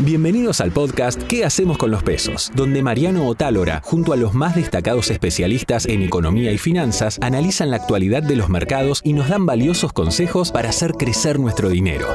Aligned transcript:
Bienvenidos 0.00 0.60
al 0.60 0.70
podcast 0.70 1.22
¿Qué 1.24 1.44
hacemos 1.44 1.76
con 1.76 1.90
los 1.90 2.02
pesos? 2.02 2.50
Donde 2.54 2.82
Mariano 2.82 3.26
Otálora, 3.26 3.82
junto 3.84 4.12
a 4.12 4.16
los 4.16 4.32
más 4.32 4.54
destacados 4.54 5.10
especialistas 5.10 5.86
en 5.86 6.02
economía 6.02 6.52
y 6.52 6.58
finanzas, 6.58 7.18
analizan 7.20 7.70
la 7.70 7.76
actualidad 7.76 8.22
de 8.22 8.36
los 8.36 8.48
mercados 8.48 9.00
y 9.04 9.12
nos 9.12 9.28
dan 9.28 9.44
valiosos 9.44 9.92
consejos 9.92 10.50
para 10.50 10.70
hacer 10.70 10.92
crecer 10.92 11.38
nuestro 11.38 11.68
dinero. 11.68 12.06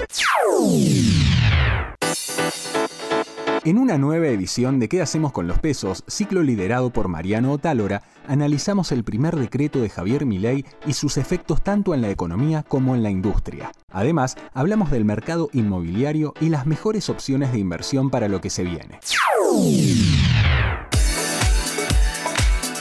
En 3.65 3.77
una 3.77 3.97
nueva 3.97 4.27
edición 4.27 4.77
de 4.81 4.89
¿Qué 4.89 5.01
hacemos 5.01 5.31
con 5.31 5.47
los 5.47 5.57
pesos?, 5.57 6.03
ciclo 6.05 6.43
liderado 6.43 6.89
por 6.89 7.07
Mariano 7.07 7.53
Otálora, 7.53 8.03
analizamos 8.27 8.91
el 8.91 9.05
primer 9.05 9.37
decreto 9.37 9.79
de 9.79 9.89
Javier 9.89 10.25
Milei 10.25 10.65
y 10.85 10.91
sus 10.91 11.15
efectos 11.15 11.63
tanto 11.63 11.93
en 11.93 12.01
la 12.01 12.09
economía 12.09 12.63
como 12.63 12.93
en 12.93 13.03
la 13.03 13.09
industria. 13.09 13.71
Además, 13.89 14.35
hablamos 14.53 14.91
del 14.91 15.05
mercado 15.05 15.49
inmobiliario 15.53 16.33
y 16.41 16.49
las 16.49 16.65
mejores 16.65 17.07
opciones 17.09 17.53
de 17.53 17.59
inversión 17.59 18.09
para 18.09 18.27
lo 18.27 18.41
que 18.41 18.49
se 18.49 18.63
viene. 18.63 18.99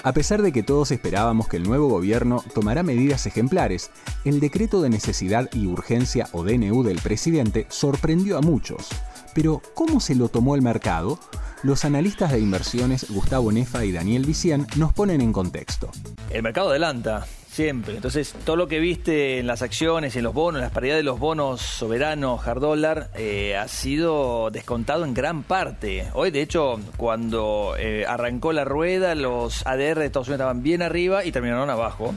A 0.02 0.12
pesar 0.12 0.42
de 0.42 0.51
que 0.51 0.64
todos 0.64 0.90
esperábamos 0.90 1.46
que 1.46 1.59
el 1.59 1.62
nuevo 1.62 1.87
gobierno 1.87 2.42
tomará 2.54 2.82
medidas 2.82 3.24
ejemplares, 3.26 3.92
el 4.24 4.40
decreto 4.40 4.82
de 4.82 4.90
necesidad 4.90 5.48
y 5.52 5.68
urgencia 5.68 6.28
o 6.32 6.42
DNU 6.42 6.82
del 6.82 6.98
presidente 6.98 7.66
sorprendió 7.68 8.37
a 8.37 8.40
muchos. 8.40 8.88
Pero, 9.34 9.62
¿cómo 9.74 10.00
se 10.00 10.14
lo 10.14 10.28
tomó 10.28 10.54
el 10.54 10.62
mercado? 10.62 11.18
Los 11.62 11.84
analistas 11.84 12.32
de 12.32 12.40
inversiones 12.40 13.10
Gustavo 13.10 13.52
Nefa 13.52 13.84
y 13.84 13.92
Daniel 13.92 14.27
Vicián 14.27 14.66
nos 14.77 14.92
ponen 14.92 15.20
en 15.20 15.32
contexto. 15.32 15.90
El 16.30 16.42
mercado 16.42 16.70
adelanta, 16.70 17.24
siempre. 17.52 17.95
Entonces, 17.95 18.34
todo 18.45 18.56
lo 18.56 18.66
que 18.66 18.80
viste 18.80 19.38
en 19.38 19.46
las 19.46 19.62
acciones, 19.62 20.16
en 20.16 20.24
los 20.24 20.34
bonos, 20.34 20.59
en 20.59 20.64
las 20.64 20.73
paridades 20.73 21.00
de 21.00 21.04
los 21.04 21.20
bonos 21.20 21.60
soberanos, 21.60 22.46
hard 22.46 22.60
dólar, 22.60 23.10
eh, 23.14 23.56
ha 23.56 23.68
sido 23.68 24.50
descontado 24.50 25.04
en 25.04 25.14
gran 25.14 25.45
parte. 25.45 26.09
Hoy, 26.14 26.30
de 26.30 26.42
hecho, 26.42 26.80
cuando 26.96 27.74
eh, 27.78 28.04
arrancó 28.09 28.52
la 28.52 28.64
rueda, 28.64 29.14
los 29.14 29.64
ADR 29.66 30.01
de 30.01 30.07
Estados 30.07 30.29
Unidos 30.29 30.40
estaban 30.40 30.62
bien 30.62 30.82
arriba 30.82 31.24
y 31.24 31.32
terminaron 31.32 31.70
abajo. 31.70 32.14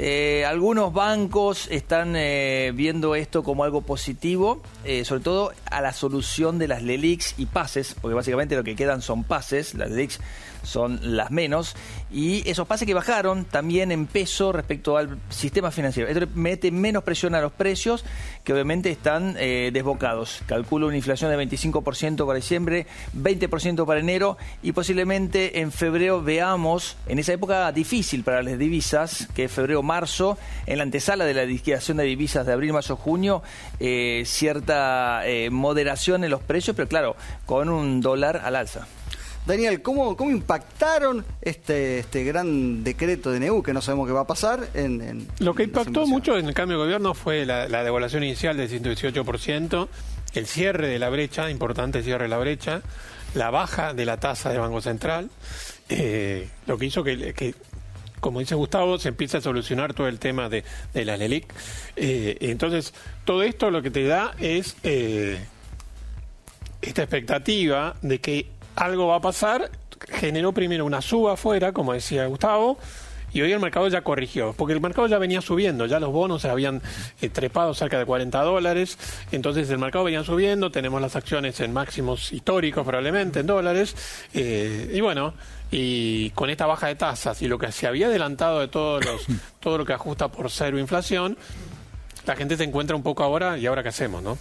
Eh, 0.00 0.44
algunos 0.46 0.92
bancos 0.92 1.66
están 1.72 2.14
eh, 2.14 2.70
viendo 2.72 3.16
esto 3.16 3.42
como 3.42 3.64
algo 3.64 3.80
positivo, 3.80 4.62
eh, 4.84 5.04
sobre 5.04 5.22
todo 5.22 5.52
a 5.72 5.80
la 5.80 5.92
solución 5.92 6.56
de 6.60 6.68
las 6.68 6.84
LELIX 6.84 7.34
y 7.36 7.46
pases, 7.46 7.96
porque 8.00 8.14
básicamente 8.14 8.54
lo 8.54 8.62
que 8.62 8.76
quedan 8.76 9.02
son 9.02 9.24
pases, 9.24 9.74
las 9.74 9.90
LELIX 9.90 10.20
son 10.62 11.00
las 11.16 11.32
menos, 11.32 11.74
y 12.12 12.48
esos 12.48 12.68
pases 12.68 12.86
que 12.86 12.94
bajaron 12.94 13.44
también 13.44 13.90
en 13.90 14.06
peso 14.06 14.52
respecto 14.52 14.96
al 14.96 15.18
sistema 15.30 15.72
financiero. 15.72 16.08
Esto 16.08 16.26
mete 16.34 16.70
menos 16.70 17.02
presión 17.02 17.34
a 17.34 17.40
los 17.40 17.50
precios, 17.52 18.04
que 18.44 18.52
obviamente 18.52 18.90
están 18.90 19.34
desbocados. 19.34 20.42
Calculo 20.46 20.88
una 20.88 20.96
inflación 20.96 21.30
de 21.30 21.38
25% 21.38 22.26
para 22.26 22.36
diciembre, 22.36 22.86
20% 23.16 23.86
para 23.86 24.00
enero, 24.00 24.36
y 24.62 24.72
posiblemente 24.72 25.60
en 25.60 25.70
febrero 25.72 26.22
veamos, 26.22 26.96
en 27.06 27.18
esa 27.18 27.32
época 27.32 27.70
difícil 27.72 28.24
para 28.24 28.42
las 28.42 28.58
divisas, 28.58 29.28
que 29.34 29.44
es 29.44 29.52
febrero-marzo, 29.88 30.38
en 30.66 30.78
la 30.78 30.84
antesala 30.84 31.24
de 31.24 31.34
la 31.34 31.44
liquidación 31.44 31.96
de 31.96 32.04
divisas 32.04 32.46
de 32.46 32.52
abril, 32.52 32.72
mayo, 32.72 32.96
junio, 32.96 33.42
eh, 33.80 34.22
cierta 34.26 35.26
eh, 35.26 35.50
moderación 35.50 36.24
en 36.24 36.30
los 36.30 36.42
precios, 36.42 36.76
pero 36.76 36.88
claro, 36.88 37.16
con 37.46 37.68
un 37.68 38.00
dólar 38.00 38.42
al 38.44 38.56
alza. 38.56 38.86
Daniel, 39.46 39.80
¿cómo, 39.80 40.14
cómo 40.14 40.30
impactaron 40.30 41.24
este, 41.40 42.00
este 42.00 42.22
gran 42.22 42.84
decreto 42.84 43.30
de 43.30 43.40
NEU 43.40 43.62
que 43.62 43.72
no 43.72 43.80
sabemos 43.80 44.06
qué 44.06 44.12
va 44.12 44.20
a 44.20 44.26
pasar? 44.26 44.68
En, 44.74 45.26
Lo 45.38 45.54
que 45.54 45.62
impactó 45.62 46.06
mucho 46.06 46.36
en 46.36 46.48
el 46.48 46.54
cambio 46.54 46.76
de 46.76 46.84
gobierno 46.84 47.14
fue 47.14 47.46
la, 47.46 47.66
devaluación 47.66 48.24
inicial 48.24 48.58
del 48.58 48.68
118%, 48.68 49.88
el 50.34 50.46
cierre 50.46 50.88
de 50.88 50.98
la 50.98 51.08
brecha, 51.08 51.50
importante 51.50 52.02
cierre 52.02 52.24
de 52.24 52.28
la 52.28 52.36
brecha, 52.36 52.82
la 53.34 53.48
baja 53.48 53.94
de 53.94 54.04
la 54.04 54.18
tasa 54.18 54.50
del 54.50 54.60
Banco 54.60 54.82
Central, 54.82 55.30
eh, 55.88 56.50
lo 56.66 56.76
que 56.76 56.84
hizo 56.84 57.02
que, 57.02 57.54
como 58.20 58.40
dice 58.40 58.54
Gustavo, 58.54 58.98
se 58.98 59.08
empiece 59.08 59.36
a 59.36 59.40
solucionar 59.40 59.94
todo 59.94 60.08
el 60.08 60.18
tema 60.18 60.48
de, 60.48 60.64
la 60.94 61.16
LELIC. 61.16 61.52
Eh, 61.96 62.36
entonces, 62.40 62.94
todo 63.24 63.42
esto 63.42 63.70
lo 63.70 63.82
que 63.82 63.90
te 63.90 64.04
da 64.06 64.34
es 64.38 64.76
eh, 64.82 65.38
esta 66.82 67.02
expectativa 67.02 67.96
de 68.02 68.20
que 68.20 68.46
algo 68.76 69.08
va 69.08 69.16
a 69.16 69.20
pasar, 69.20 69.70
generó 70.08 70.52
primero 70.52 70.84
una 70.84 71.02
suba 71.02 71.34
afuera, 71.34 71.72
como 71.72 71.92
decía 71.92 72.26
Gustavo, 72.26 72.78
y 73.32 73.40
hoy 73.42 73.52
el 73.52 73.60
mercado 73.60 73.88
ya 73.88 74.02
corrigió, 74.02 74.54
porque 74.54 74.74
el 74.74 74.80
mercado 74.80 75.06
ya 75.06 75.18
venía 75.18 75.40
subiendo, 75.40 75.86
ya 75.86 76.00
los 76.00 76.12
bonos 76.12 76.42
se 76.42 76.48
habían 76.48 76.82
eh, 77.20 77.28
trepado 77.28 77.74
cerca 77.74 77.98
de 77.98 78.04
40 78.04 78.40
dólares, 78.42 78.98
entonces 79.32 79.68
el 79.70 79.78
mercado 79.78 80.04
venía 80.04 80.24
subiendo, 80.24 80.70
tenemos 80.70 81.00
las 81.00 81.16
acciones 81.16 81.60
en 81.60 81.72
máximos 81.72 82.32
históricos 82.32 82.84
probablemente 82.84 83.40
en 83.40 83.46
dólares, 83.46 83.94
eh, 84.34 84.90
y 84.94 85.00
bueno, 85.00 85.34
y 85.70 86.30
con 86.30 86.50
esta 86.50 86.66
baja 86.66 86.86
de 86.86 86.94
tasas 86.94 87.42
y 87.42 87.48
lo 87.48 87.58
que 87.58 87.70
se 87.72 87.86
había 87.86 88.06
adelantado 88.06 88.60
de 88.60 88.68
todos 88.68 89.04
los, 89.04 89.26
todo 89.60 89.78
lo 89.78 89.84
que 89.84 89.92
ajusta 89.92 90.28
por 90.28 90.50
cero 90.50 90.78
inflación, 90.78 91.36
la 92.26 92.36
gente 92.36 92.56
se 92.56 92.64
encuentra 92.64 92.94
un 92.94 93.02
poco 93.02 93.22
ahora, 93.22 93.58
¿y 93.58 93.66
ahora 93.66 93.82
qué 93.82 93.88
hacemos, 93.88 94.22
no? 94.22 94.36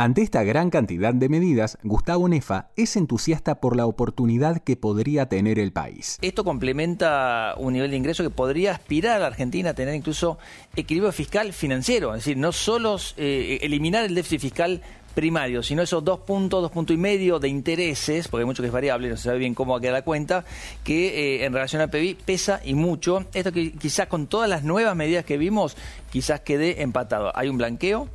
Ante 0.00 0.22
esta 0.22 0.44
gran 0.44 0.70
cantidad 0.70 1.12
de 1.12 1.28
medidas, 1.28 1.76
Gustavo 1.82 2.28
Nefa 2.28 2.68
es 2.76 2.94
entusiasta 2.94 3.56
por 3.56 3.74
la 3.74 3.84
oportunidad 3.84 4.58
que 4.58 4.76
podría 4.76 5.28
tener 5.28 5.58
el 5.58 5.72
país. 5.72 6.18
Esto 6.22 6.44
complementa 6.44 7.54
un 7.56 7.72
nivel 7.72 7.90
de 7.90 7.96
ingreso 7.96 8.22
que 8.22 8.30
podría 8.30 8.70
aspirar 8.70 9.16
a 9.16 9.18
la 9.18 9.26
Argentina 9.26 9.70
a 9.70 9.74
tener 9.74 9.96
incluso 9.96 10.38
equilibrio 10.76 11.10
fiscal 11.10 11.52
financiero, 11.52 12.14
es 12.14 12.20
decir, 12.20 12.36
no 12.36 12.52
solo 12.52 12.96
eh, 13.16 13.58
eliminar 13.62 14.04
el 14.04 14.14
déficit 14.14 14.40
fiscal 14.40 14.82
primario, 15.16 15.64
sino 15.64 15.82
esos 15.82 16.04
dos 16.04 16.20
puntos, 16.20 16.62
dos 16.62 16.70
puntos 16.70 16.94
y 16.94 16.96
medio 16.96 17.40
de 17.40 17.48
intereses, 17.48 18.28
porque 18.28 18.42
hay 18.42 18.46
mucho 18.46 18.62
que 18.62 18.68
es 18.68 18.72
variable, 18.72 19.08
no 19.08 19.16
se 19.16 19.24
sabe 19.24 19.38
bien 19.38 19.52
cómo 19.52 19.72
va 19.72 19.78
a 19.78 19.80
quedar 19.80 19.94
la 19.94 20.02
cuenta, 20.02 20.44
que 20.84 21.40
eh, 21.40 21.44
en 21.44 21.52
relación 21.52 21.82
al 21.82 21.90
PIB 21.90 22.18
pesa 22.24 22.60
y 22.64 22.74
mucho. 22.74 23.24
Esto 23.34 23.50
que 23.50 23.72
quizás 23.72 24.06
con 24.06 24.28
todas 24.28 24.48
las 24.48 24.62
nuevas 24.62 24.94
medidas 24.94 25.24
que 25.24 25.38
vimos, 25.38 25.76
quizás 26.12 26.42
quede 26.42 26.82
empatado. 26.82 27.36
Hay 27.36 27.48
un 27.48 27.58
blanqueo 27.58 28.08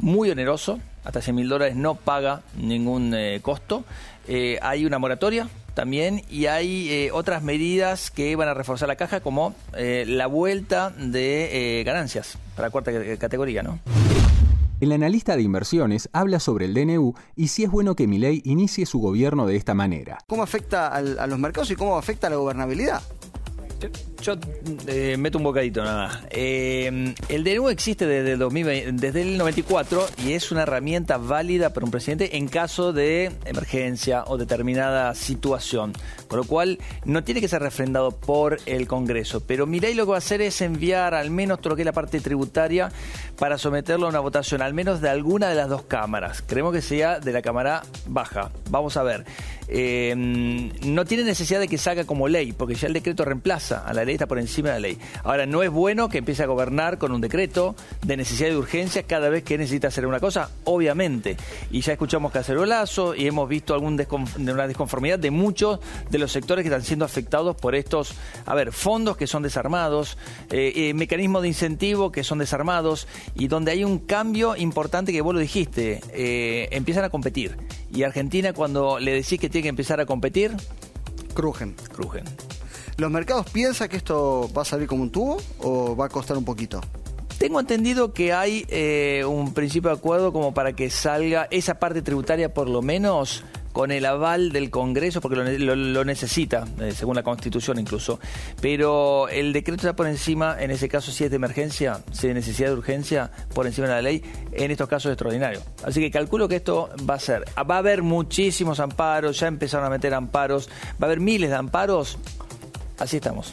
muy 0.00 0.30
oneroso, 0.30 0.80
hasta 1.08 1.22
100 1.22 1.36
mil 1.36 1.48
dólares 1.48 1.74
no 1.74 1.94
paga 1.94 2.42
ningún 2.54 3.14
eh, 3.14 3.40
costo. 3.40 3.84
Eh, 4.28 4.58
hay 4.60 4.84
una 4.84 4.98
moratoria 4.98 5.48
también 5.72 6.22
y 6.28 6.46
hay 6.46 6.90
eh, 6.90 7.10
otras 7.12 7.42
medidas 7.42 8.10
que 8.10 8.36
van 8.36 8.46
a 8.46 8.52
reforzar 8.52 8.88
la 8.88 8.96
caja 8.96 9.20
como 9.20 9.54
la 9.72 10.26
vuelta 10.26 10.90
de 10.90 11.82
ganancias 11.86 12.36
para 12.54 12.68
la 12.68 12.72
cuarta 12.72 12.92
categoría, 13.18 13.62
¿no? 13.62 13.78
El 14.80 14.92
analista 14.92 15.34
de 15.34 15.42
inversiones 15.42 16.10
habla 16.12 16.40
sobre 16.40 16.66
el 16.66 16.74
DNU 16.74 17.14
y 17.34 17.48
si 17.48 17.64
es 17.64 17.70
bueno 17.70 17.96
que 17.96 18.06
Milei 18.06 18.42
inicie 18.44 18.84
su 18.84 18.98
gobierno 18.98 19.46
de 19.46 19.56
esta 19.56 19.72
manera. 19.72 20.18
¿Cómo 20.26 20.42
afecta 20.42 20.88
a 20.88 21.26
los 21.26 21.38
mercados 21.38 21.70
y 21.70 21.76
cómo 21.76 21.96
afecta 21.96 22.26
a 22.26 22.30
la 22.30 22.36
gobernabilidad? 22.36 23.02
Yo 24.20 24.34
eh, 24.88 25.16
meto 25.16 25.38
un 25.38 25.44
bocadito 25.44 25.82
nada 25.82 26.08
más. 26.08 26.18
Eh, 26.30 27.14
el 27.28 27.44
DNU 27.44 27.68
existe 27.68 28.04
desde 28.04 28.32
el, 28.32 28.96
desde 28.96 29.22
el 29.22 29.38
94 29.38 30.06
y 30.24 30.32
es 30.32 30.50
una 30.50 30.62
herramienta 30.62 31.18
válida 31.18 31.72
para 31.72 31.86
un 31.86 31.92
presidente 31.92 32.36
en 32.36 32.48
caso 32.48 32.92
de 32.92 33.30
emergencia 33.44 34.24
o 34.26 34.36
determinada 34.36 35.14
situación. 35.14 35.92
Con 36.26 36.38
lo 36.38 36.44
cual 36.44 36.78
no 37.04 37.22
tiene 37.22 37.40
que 37.40 37.48
ser 37.48 37.62
refrendado 37.62 38.10
por 38.10 38.58
el 38.66 38.88
Congreso. 38.88 39.40
Pero 39.46 39.66
Milei 39.66 39.94
lo 39.94 40.04
que 40.04 40.10
va 40.10 40.16
a 40.16 40.18
hacer 40.18 40.42
es 40.42 40.60
enviar 40.62 41.14
al 41.14 41.30
menos 41.30 41.60
todo 41.60 41.70
lo 41.70 41.76
que 41.76 41.82
es 41.82 41.86
la 41.86 41.92
parte 41.92 42.20
tributaria 42.20 42.90
para 43.38 43.56
someterlo 43.56 44.06
a 44.06 44.08
una 44.10 44.20
votación, 44.20 44.62
al 44.62 44.74
menos 44.74 45.00
de 45.00 45.10
alguna 45.10 45.48
de 45.48 45.54
las 45.54 45.68
dos 45.68 45.82
cámaras. 45.82 46.42
Creemos 46.42 46.72
que 46.72 46.82
sea 46.82 47.20
de 47.20 47.32
la 47.32 47.40
Cámara 47.40 47.82
Baja. 48.06 48.50
Vamos 48.70 48.96
a 48.96 49.04
ver. 49.04 49.24
Eh, 49.68 50.14
no 50.16 51.04
tiene 51.04 51.24
necesidad 51.24 51.60
de 51.60 51.68
que 51.68 51.76
salga 51.76 52.04
como 52.04 52.26
ley, 52.26 52.52
porque 52.52 52.74
ya 52.74 52.86
el 52.86 52.94
decreto 52.94 53.24
reemplaza 53.24 53.86
a 53.86 53.92
la 53.92 54.04
ley, 54.04 54.07
está 54.14 54.26
por 54.26 54.38
encima 54.38 54.68
de 54.68 54.74
la 54.74 54.80
ley. 54.80 54.98
Ahora, 55.24 55.46
no 55.46 55.62
es 55.62 55.70
bueno 55.70 56.08
que 56.08 56.18
empiece 56.18 56.42
a 56.42 56.46
gobernar 56.46 56.98
con 56.98 57.12
un 57.12 57.20
decreto 57.20 57.74
de 58.04 58.16
necesidad 58.16 58.48
de 58.48 58.56
urgencia 58.56 59.02
cada 59.02 59.28
vez 59.28 59.42
que 59.42 59.58
necesita 59.58 59.88
hacer 59.88 60.06
una 60.06 60.20
cosa, 60.20 60.50
obviamente. 60.64 61.36
Y 61.70 61.80
ya 61.80 61.92
escuchamos 61.92 62.32
cacerolazo 62.32 63.14
y 63.14 63.26
hemos 63.26 63.48
visto 63.48 63.74
algún 63.74 63.98
una 64.38 64.66
desconformidad 64.66 65.18
de 65.18 65.30
muchos 65.30 65.80
de 66.10 66.18
los 66.18 66.32
sectores 66.32 66.62
que 66.62 66.68
están 66.68 66.84
siendo 66.84 67.04
afectados 67.04 67.56
por 67.56 67.74
estos, 67.74 68.14
a 68.46 68.54
ver, 68.54 68.72
fondos 68.72 69.16
que 69.16 69.26
son 69.26 69.42
desarmados, 69.42 70.16
eh, 70.50 70.72
eh, 70.74 70.94
mecanismos 70.94 71.42
de 71.42 71.48
incentivo 71.48 72.12
que 72.12 72.24
son 72.24 72.38
desarmados 72.38 73.08
y 73.34 73.48
donde 73.48 73.72
hay 73.72 73.84
un 73.84 73.98
cambio 73.98 74.56
importante 74.56 75.12
que 75.12 75.20
vos 75.20 75.34
lo 75.34 75.40
dijiste, 75.40 76.00
empiezan 76.70 77.04
a 77.04 77.10
competir. 77.10 77.56
Y 77.92 78.02
Argentina 78.02 78.52
cuando 78.52 78.98
le 78.98 79.12
decís 79.12 79.40
que 79.40 79.48
tiene 79.48 79.64
que 79.64 79.68
empezar 79.68 80.00
a 80.00 80.06
competir, 80.06 80.56
crujen. 81.34 81.74
Crujen. 81.92 82.24
¿Los 82.98 83.12
mercados 83.12 83.48
piensan 83.50 83.88
que 83.88 83.96
esto 83.96 84.50
va 84.52 84.62
a 84.62 84.64
salir 84.64 84.88
como 84.88 85.04
un 85.04 85.10
tubo 85.10 85.36
o 85.60 85.94
va 85.94 86.06
a 86.06 86.08
costar 86.08 86.36
un 86.36 86.44
poquito? 86.44 86.80
Tengo 87.38 87.60
entendido 87.60 88.12
que 88.12 88.32
hay 88.32 88.66
eh, 88.68 89.24
un 89.24 89.54
principio 89.54 89.90
de 89.90 89.96
acuerdo 89.96 90.32
como 90.32 90.52
para 90.52 90.72
que 90.72 90.90
salga 90.90 91.46
esa 91.52 91.78
parte 91.78 92.02
tributaria 92.02 92.52
por 92.52 92.68
lo 92.68 92.82
menos 92.82 93.44
con 93.70 93.92
el 93.92 94.04
aval 94.04 94.50
del 94.50 94.70
Congreso, 94.70 95.20
porque 95.20 95.36
lo, 95.36 96.04
necesita, 96.04 96.66
eh, 96.80 96.90
según 96.90 97.14
la 97.14 97.22
Constitución 97.22 97.78
incluso. 97.78 98.18
Pero 98.60 99.28
el 99.28 99.52
decreto 99.52 99.82
está 99.82 99.94
por 99.94 100.08
encima, 100.08 100.56
en 100.58 100.72
ese 100.72 100.88
caso, 100.88 101.12
si 101.12 101.22
es 101.22 101.30
de 101.30 101.36
emergencia, 101.36 102.00
si 102.10 102.26
es 102.26 102.30
de 102.30 102.34
necesidad 102.34 102.70
de 102.70 102.74
urgencia, 102.74 103.30
por 103.54 103.68
encima 103.68 103.86
de 103.86 103.92
la 103.92 104.02
ley, 104.02 104.24
en 104.50 104.72
estos 104.72 104.88
casos 104.88 105.12
extraordinarios. 105.12 105.62
Así 105.84 106.00
que 106.00 106.10
calculo 106.10 106.48
que 106.48 106.56
esto 106.56 106.90
va 107.08 107.14
a 107.14 107.20
ser. 107.20 107.44
Va 107.58 107.76
a 107.76 107.78
haber 107.78 108.02
muchísimos 108.02 108.80
amparos, 108.80 109.38
ya 109.38 109.46
empezaron 109.46 109.86
a 109.86 109.90
meter 109.90 110.12
amparos, 110.14 110.68
va 111.00 111.02
a 111.02 111.04
haber 111.04 111.20
miles 111.20 111.50
de 111.50 111.54
amparos. 111.54 112.18
Así 112.98 113.16
estamos. 113.16 113.52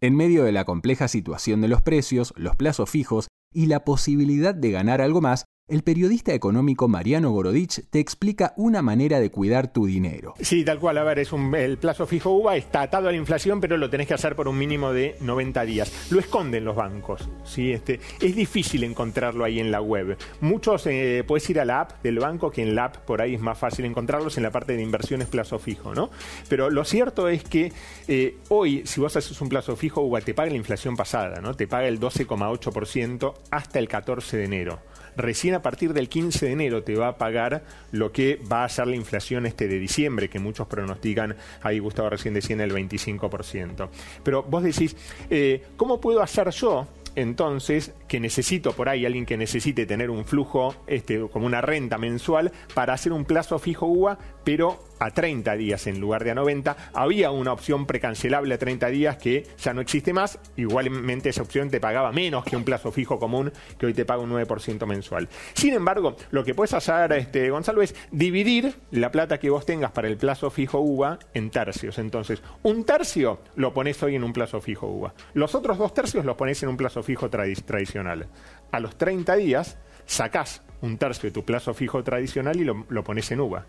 En 0.00 0.16
medio 0.16 0.44
de 0.44 0.52
la 0.52 0.64
compleja 0.64 1.08
situación 1.08 1.60
de 1.60 1.68
los 1.68 1.82
precios, 1.82 2.32
los 2.36 2.56
plazos 2.56 2.88
fijos 2.88 3.28
y 3.52 3.66
la 3.66 3.84
posibilidad 3.84 4.54
de 4.54 4.70
ganar 4.70 5.02
algo 5.02 5.20
más, 5.20 5.44
el 5.70 5.82
periodista 5.84 6.34
económico 6.34 6.88
Mariano 6.88 7.30
Gorodich 7.30 7.84
te 7.90 8.00
explica 8.00 8.52
una 8.56 8.82
manera 8.82 9.20
de 9.20 9.30
cuidar 9.30 9.72
tu 9.72 9.86
dinero. 9.86 10.34
Sí, 10.40 10.64
tal 10.64 10.80
cual. 10.80 10.98
A 10.98 11.04
ver, 11.04 11.20
es 11.20 11.32
un, 11.32 11.54
el 11.54 11.78
plazo 11.78 12.06
fijo 12.06 12.30
UVA 12.30 12.56
está 12.56 12.82
atado 12.82 13.08
a 13.08 13.12
la 13.12 13.16
inflación, 13.16 13.60
pero 13.60 13.76
lo 13.76 13.88
tenés 13.88 14.08
que 14.08 14.14
hacer 14.14 14.34
por 14.34 14.48
un 14.48 14.58
mínimo 14.58 14.92
de 14.92 15.16
90 15.20 15.64
días. 15.64 16.10
Lo 16.10 16.18
esconden 16.18 16.64
los 16.64 16.74
bancos. 16.74 17.28
¿sí? 17.44 17.72
Este, 17.72 18.00
es 18.20 18.34
difícil 18.34 18.82
encontrarlo 18.82 19.44
ahí 19.44 19.60
en 19.60 19.70
la 19.70 19.80
web. 19.80 20.18
Muchos, 20.40 20.86
eh, 20.86 21.22
puedes 21.26 21.48
ir 21.48 21.60
a 21.60 21.64
la 21.64 21.82
app 21.82 22.02
del 22.02 22.18
banco, 22.18 22.50
que 22.50 22.62
en 22.62 22.74
la 22.74 22.86
app 22.86 22.96
por 22.98 23.22
ahí 23.22 23.34
es 23.34 23.40
más 23.40 23.56
fácil 23.56 23.84
encontrarlos 23.84 24.36
en 24.36 24.42
la 24.42 24.50
parte 24.50 24.76
de 24.76 24.82
inversiones 24.82 25.28
plazo 25.28 25.60
fijo, 25.60 25.94
¿no? 25.94 26.10
Pero 26.48 26.68
lo 26.68 26.84
cierto 26.84 27.28
es 27.28 27.44
que 27.44 27.72
eh, 28.08 28.38
hoy, 28.48 28.82
si 28.86 29.00
vos 29.00 29.16
haces 29.16 29.40
un 29.40 29.48
plazo 29.48 29.76
fijo 29.76 30.00
UVA, 30.02 30.20
te 30.20 30.34
paga 30.34 30.50
la 30.50 30.56
inflación 30.56 30.96
pasada, 30.96 31.40
¿no? 31.40 31.54
Te 31.54 31.68
paga 31.68 31.86
el 31.86 32.00
12,8% 32.00 33.34
hasta 33.52 33.78
el 33.78 33.88
14 33.88 34.36
de 34.36 34.44
enero 34.44 34.89
recién 35.16 35.54
a 35.54 35.62
partir 35.62 35.92
del 35.92 36.08
15 36.08 36.46
de 36.46 36.52
enero 36.52 36.82
te 36.82 36.94
va 36.96 37.08
a 37.08 37.18
pagar 37.18 37.62
lo 37.92 38.12
que 38.12 38.40
va 38.50 38.64
a 38.64 38.68
ser 38.68 38.86
la 38.86 38.96
inflación 38.96 39.46
este 39.46 39.68
de 39.68 39.78
diciembre, 39.78 40.28
que 40.28 40.38
muchos 40.38 40.66
pronostican, 40.66 41.36
ahí 41.62 41.78
Gustavo 41.78 42.10
recién 42.10 42.34
decía, 42.34 42.54
en 42.54 42.60
el 42.60 42.72
25%. 42.72 43.88
Pero 44.22 44.42
vos 44.42 44.62
decís, 44.62 44.96
eh, 45.28 45.62
¿cómo 45.76 46.00
puedo 46.00 46.22
hacer 46.22 46.50
yo 46.50 46.86
entonces 47.16 47.92
que 48.08 48.20
necesito 48.20 48.72
por 48.72 48.88
ahí 48.88 49.04
alguien 49.04 49.26
que 49.26 49.36
necesite 49.36 49.86
tener 49.86 50.10
un 50.10 50.24
flujo 50.24 50.74
este 50.86 51.20
como 51.28 51.46
una 51.46 51.60
renta 51.60 51.98
mensual 51.98 52.52
para 52.74 52.92
hacer 52.92 53.12
un 53.12 53.24
plazo 53.24 53.58
fijo 53.58 53.86
UVA, 53.86 54.18
pero 54.44 54.89
a 55.00 55.10
30 55.10 55.56
días 55.56 55.86
en 55.88 55.98
lugar 55.98 56.22
de 56.22 56.30
a 56.30 56.34
90. 56.34 56.76
Había 56.94 57.32
una 57.32 57.52
opción 57.52 57.86
precancelable 57.86 58.54
a 58.54 58.58
30 58.58 58.86
días 58.88 59.16
que 59.16 59.46
ya 59.58 59.74
no 59.74 59.80
existe 59.80 60.12
más. 60.12 60.38
Igualmente 60.56 61.30
esa 61.30 61.42
opción 61.42 61.70
te 61.70 61.80
pagaba 61.80 62.12
menos 62.12 62.44
que 62.44 62.56
un 62.56 62.64
plazo 62.64 62.92
fijo 62.92 63.18
común 63.18 63.52
que 63.78 63.86
hoy 63.86 63.94
te 63.94 64.04
paga 64.04 64.22
un 64.22 64.30
9% 64.30 64.86
mensual. 64.86 65.28
Sin 65.54 65.74
embargo, 65.74 66.16
lo 66.30 66.44
que 66.44 66.54
puedes 66.54 66.74
hacer, 66.74 67.12
este, 67.12 67.50
Gonzalo, 67.50 67.82
es 67.82 67.96
dividir 68.12 68.74
la 68.90 69.10
plata 69.10 69.38
que 69.38 69.50
vos 69.50 69.66
tengas 69.66 69.90
para 69.90 70.08
el 70.08 70.16
plazo 70.16 70.50
fijo 70.50 70.78
UVA 70.78 71.18
en 71.34 71.50
tercios. 71.50 71.98
Entonces, 71.98 72.42
un 72.62 72.84
tercio 72.84 73.40
lo 73.56 73.72
pones 73.72 74.02
hoy 74.02 74.16
en 74.16 74.24
un 74.24 74.32
plazo 74.32 74.60
fijo 74.60 74.86
UVA. 74.86 75.14
Los 75.34 75.54
otros 75.54 75.78
dos 75.78 75.94
tercios 75.94 76.24
los 76.24 76.36
pones 76.36 76.62
en 76.62 76.68
un 76.68 76.76
plazo 76.76 77.02
fijo 77.02 77.30
tradicional. 77.30 78.28
A 78.70 78.80
los 78.80 78.96
30 78.96 79.34
días 79.36 79.78
sacás 80.04 80.62
un 80.82 80.98
tercio 80.98 81.28
de 81.28 81.32
tu 81.32 81.44
plazo 81.44 81.74
fijo 81.74 82.02
tradicional 82.02 82.60
y 82.60 82.64
lo, 82.64 83.04
pones 83.04 83.30
en 83.30 83.40
UVA. 83.40 83.66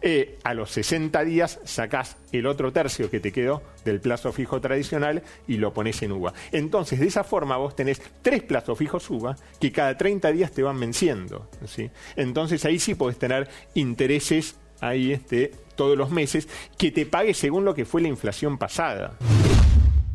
Eh, 0.00 0.38
a 0.44 0.54
los 0.54 0.70
60 0.70 1.22
días 1.24 1.60
sacás 1.64 2.16
el 2.32 2.46
otro 2.46 2.72
tercio 2.72 3.10
que 3.10 3.20
te 3.20 3.32
quedó 3.32 3.62
del 3.84 4.00
plazo 4.00 4.32
fijo 4.32 4.60
tradicional 4.60 5.22
y 5.46 5.56
lo 5.56 5.72
pones 5.72 6.02
en 6.02 6.12
UVA. 6.12 6.32
Entonces, 6.52 7.00
de 7.00 7.06
esa 7.06 7.24
forma 7.24 7.56
vos 7.56 7.76
tenés 7.76 8.00
tres 8.22 8.42
plazos 8.42 8.78
fijos 8.78 9.08
UVA 9.10 9.36
que 9.60 9.72
cada 9.72 9.96
30 9.96 10.32
días 10.32 10.52
te 10.52 10.62
van 10.62 10.78
venciendo. 10.80 11.48
¿sí? 11.66 11.90
Entonces 12.16 12.64
ahí 12.64 12.78
sí 12.78 12.94
podés 12.94 13.18
tener 13.18 13.48
intereses 13.74 14.56
ahí 14.80 15.12
este, 15.12 15.52
todos 15.76 15.96
los 15.96 16.10
meses 16.10 16.48
que 16.76 16.90
te 16.90 17.06
pague 17.06 17.34
según 17.34 17.64
lo 17.64 17.74
que 17.74 17.84
fue 17.84 18.02
la 18.02 18.08
inflación 18.08 18.58
pasada. 18.58 19.16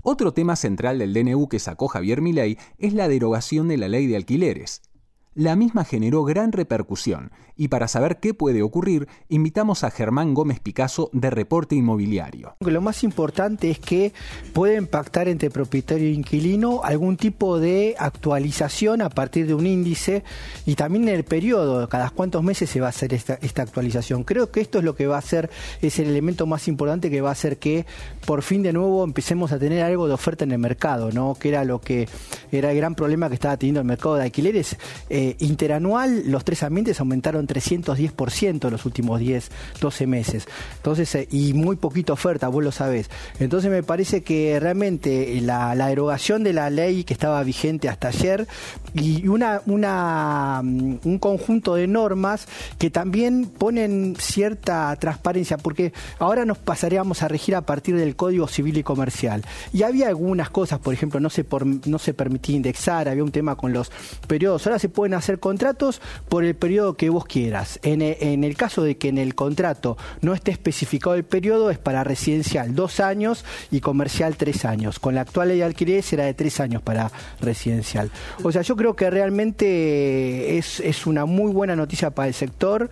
Otro 0.02 0.34
tema 0.34 0.56
central 0.56 0.98
del 0.98 1.14
DNU 1.14 1.50
que 1.50 1.60
sacó 1.60 1.88
Javier 1.88 2.22
Milei 2.22 2.58
es 2.78 2.94
la 2.94 3.08
derogación 3.08 3.68
de 3.68 3.78
la 3.78 3.88
ley 3.90 4.08
de 4.08 4.16
alquileres 4.16 4.82
la 5.40 5.56
misma 5.56 5.86
generó 5.86 6.26
gran 6.26 6.52
repercusión 6.52 7.32
y 7.56 7.68
para 7.68 7.90
saber 7.90 8.20
qué 8.20 8.34
puede 8.34 8.62
ocurrir, 8.62 9.10
invitamos 9.28 9.84
a 9.84 9.92
Germán 9.92 10.34
Gómez 10.34 10.62
Picasso 10.62 11.10
de 11.12 11.30
Reporte 11.30 11.76
Inmobiliario. 11.76 12.56
Lo 12.62 12.80
más 12.80 13.04
importante 13.04 13.70
es 13.70 13.80
que 13.80 14.14
puede 14.54 14.78
impactar 14.78 15.28
entre 15.28 15.50
propietario 15.50 16.08
e 16.08 16.12
inquilino 16.12 16.82
algún 16.86 17.18
tipo 17.18 17.60
de 17.60 17.96
actualización 18.00 19.02
a 19.02 19.10
partir 19.10 19.46
de 19.46 19.54
un 19.54 19.68
índice 19.68 20.24
y 20.66 20.76
también 20.76 21.10
en 21.10 21.16
el 21.16 21.26
periodo, 21.26 21.88
cada 21.90 22.10
cuántos 22.12 22.44
meses 22.44 22.70
se 22.70 22.80
va 22.80 22.88
a 22.88 22.92
hacer 22.92 23.14
esta, 23.14 23.38
actualización. 23.62 24.24
Creo 24.24 24.52
que 24.52 24.62
esto 24.62 24.80
es 24.80 24.86
lo 24.86 24.96
que 24.96 25.08
va 25.08 25.18
a 25.18 25.22
ser, 25.22 25.50
es 25.82 26.00
el 26.00 26.08
elemento 26.08 26.46
más 26.46 26.70
importante 26.70 27.10
que 27.10 27.20
va 27.20 27.30
a 27.30 27.34
hacer 27.34 27.60
que 27.60 27.86
por 28.26 28.42
fin 28.42 28.64
de 28.64 28.72
nuevo 28.72 29.04
empecemos 29.04 29.52
a 29.52 29.60
tener 29.60 29.84
algo 29.84 30.08
de 30.08 30.14
oferta 30.14 30.46
en 30.46 30.54
el 30.54 30.60
mercado, 30.60 31.12
¿no? 31.12 31.36
que 31.38 31.50
era 31.50 31.66
lo 31.66 31.82
que 31.82 32.08
era 32.54 32.72
el 32.72 32.78
gran 32.78 32.96
problema 32.96 33.28
que 33.28 33.36
estaba 33.36 33.58
teniendo 33.58 33.82
el 33.82 33.88
mercado 33.88 34.16
de 34.16 34.24
alquileres. 34.24 34.78
Eh, 35.10 35.29
interanual, 35.40 36.24
los 36.26 36.44
tres 36.44 36.64
ambientes 36.64 37.00
aumentaron 37.00 37.48
310% 37.48 38.66
en 38.66 38.72
los 38.72 38.86
últimos 38.86 39.20
10, 39.20 39.50
12 39.80 40.08
meses. 40.08 40.48
Entonces, 40.78 41.14
eh, 41.16 41.28
y 41.32 41.54
muy 41.54 41.76
poquita 41.76 42.14
oferta, 42.14 42.48
vos 42.48 42.64
lo 42.64 42.72
sabés. 42.72 43.10
Entonces 43.40 43.72
me 43.72 43.84
parece 43.84 44.22
que 44.24 44.60
realmente 44.60 45.40
la, 45.42 45.76
derogación 45.76 46.44
de 46.44 46.54
la 46.54 46.70
ley 46.70 47.04
que 47.04 47.14
estaba 47.14 47.42
vigente 47.44 47.90
hasta 47.90 48.10
ayer 48.10 48.48
y 48.94 49.28
una, 49.28 49.62
mm, 49.66 51.00
un 51.04 51.20
conjunto 51.20 51.76
de 51.76 51.88
normas 51.88 52.48
que 52.78 52.90
también 52.90 53.46
ponen 53.46 54.16
cierta 54.20 54.96
transparencia, 54.98 55.58
porque 55.58 55.94
ahora 56.20 56.46
nos 56.46 56.58
pasaríamos 56.58 57.24
a 57.24 57.28
regir 57.28 57.56
a 57.56 57.62
partir 57.62 57.96
del 57.96 58.16
Código 58.16 58.48
Civil 58.48 58.78
y 58.78 58.84
Comercial. 58.84 59.44
Y 59.74 59.84
había 59.84 60.08
algunas 60.08 60.50
cosas, 60.50 60.80
por 60.80 60.94
ejemplo, 60.94 61.20
no 61.20 61.30
se, 61.30 61.46
no 61.86 62.00
se 62.00 62.14
permitía 62.14 62.56
indexar, 62.56 63.08
había 63.10 63.24
un 63.24 63.32
tema 63.32 63.56
con 63.56 63.74
los 63.74 63.92
periodos. 64.28 64.66
Ahora 64.68 64.80
se 64.80 64.90
pueden 64.90 65.09
hacer 65.14 65.40
contratos 65.40 66.02
por 66.28 66.44
el 66.44 66.56
periodo 66.56 66.96
que 66.96 67.10
vos 67.10 67.26
quieras. 67.26 67.80
En, 67.84 68.02
el 68.02 68.56
caso 68.56 68.84
de 68.84 68.98
que 68.98 69.10
en 69.10 69.18
el 69.18 69.36
contrato 69.36 69.98
no 70.22 70.34
esté 70.34 70.52
especificado 70.52 71.16
el 71.16 71.24
periodo, 71.24 71.72
es 71.72 71.78
para 71.78 72.04
residencial 72.04 72.76
dos 72.76 73.00
años 73.00 73.46
y 73.72 73.82
comercial 73.82 74.38
tres 74.38 74.66
años. 74.66 75.00
Con 75.00 75.16
la 75.16 75.22
actual 75.22 75.50
ley 75.50 75.58
de 75.58 75.64
alquiler 75.64 76.04
será 76.04 76.26
de 76.26 76.34
tres 76.34 76.60
años 76.60 76.82
para 76.82 77.12
residencial. 77.42 78.12
O 78.44 78.52
sea, 78.52 78.62
yo 78.62 78.76
creo 78.76 78.96
que 78.96 79.10
realmente 79.10 80.58
es, 80.58 80.80
es 80.80 81.06
una 81.06 81.26
muy 81.26 81.52
buena 81.52 81.76
noticia 81.76 82.12
para 82.12 82.28
el 82.28 82.34
sector 82.34 82.90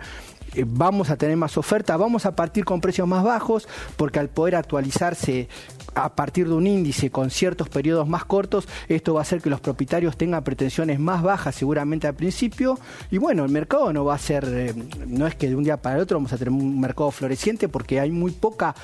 eh, 0.54 0.64
vamos 0.66 1.10
a 1.10 1.16
tener 1.16 1.36
más 1.36 1.58
oferta, 1.58 1.96
vamos 1.96 2.26
a 2.26 2.34
partir 2.34 2.64
con 2.64 2.80
precios 2.80 3.06
más 3.06 3.22
bajos, 3.22 3.68
porque 3.96 4.18
al 4.18 4.28
poder 4.28 4.56
actualizarse 4.56 5.48
a 5.94 6.14
partir 6.14 6.48
de 6.48 6.54
un 6.54 6.66
índice 6.66 7.10
con 7.10 7.30
ciertos 7.30 7.68
periodos 7.68 8.08
más 8.08 8.24
cortos, 8.24 8.68
esto 8.88 9.14
va 9.14 9.20
a 9.20 9.22
hacer 9.22 9.40
que 9.40 9.50
los 9.50 9.60
propietarios 9.60 10.16
tengan 10.16 10.44
pretensiones 10.44 10.98
más 10.98 11.22
bajas 11.22 11.54
seguramente 11.54 12.06
al 12.06 12.14
principio. 12.14 12.78
Y 13.10 13.18
bueno, 13.18 13.44
el 13.44 13.50
mercado 13.50 13.92
no 13.92 14.04
va 14.04 14.14
a 14.14 14.18
ser, 14.18 14.44
eh, 14.48 14.74
no 15.06 15.26
es 15.26 15.34
que 15.34 15.48
de 15.48 15.56
un 15.56 15.64
día 15.64 15.76
para 15.76 15.96
el 15.96 16.02
otro 16.02 16.18
vamos 16.18 16.32
a 16.32 16.38
tener 16.38 16.52
un 16.52 16.80
mercado 16.80 17.10
floreciente 17.10 17.68
porque 17.68 18.00
hay 18.00 18.10
muy 18.10 18.32
pocas 18.32 18.74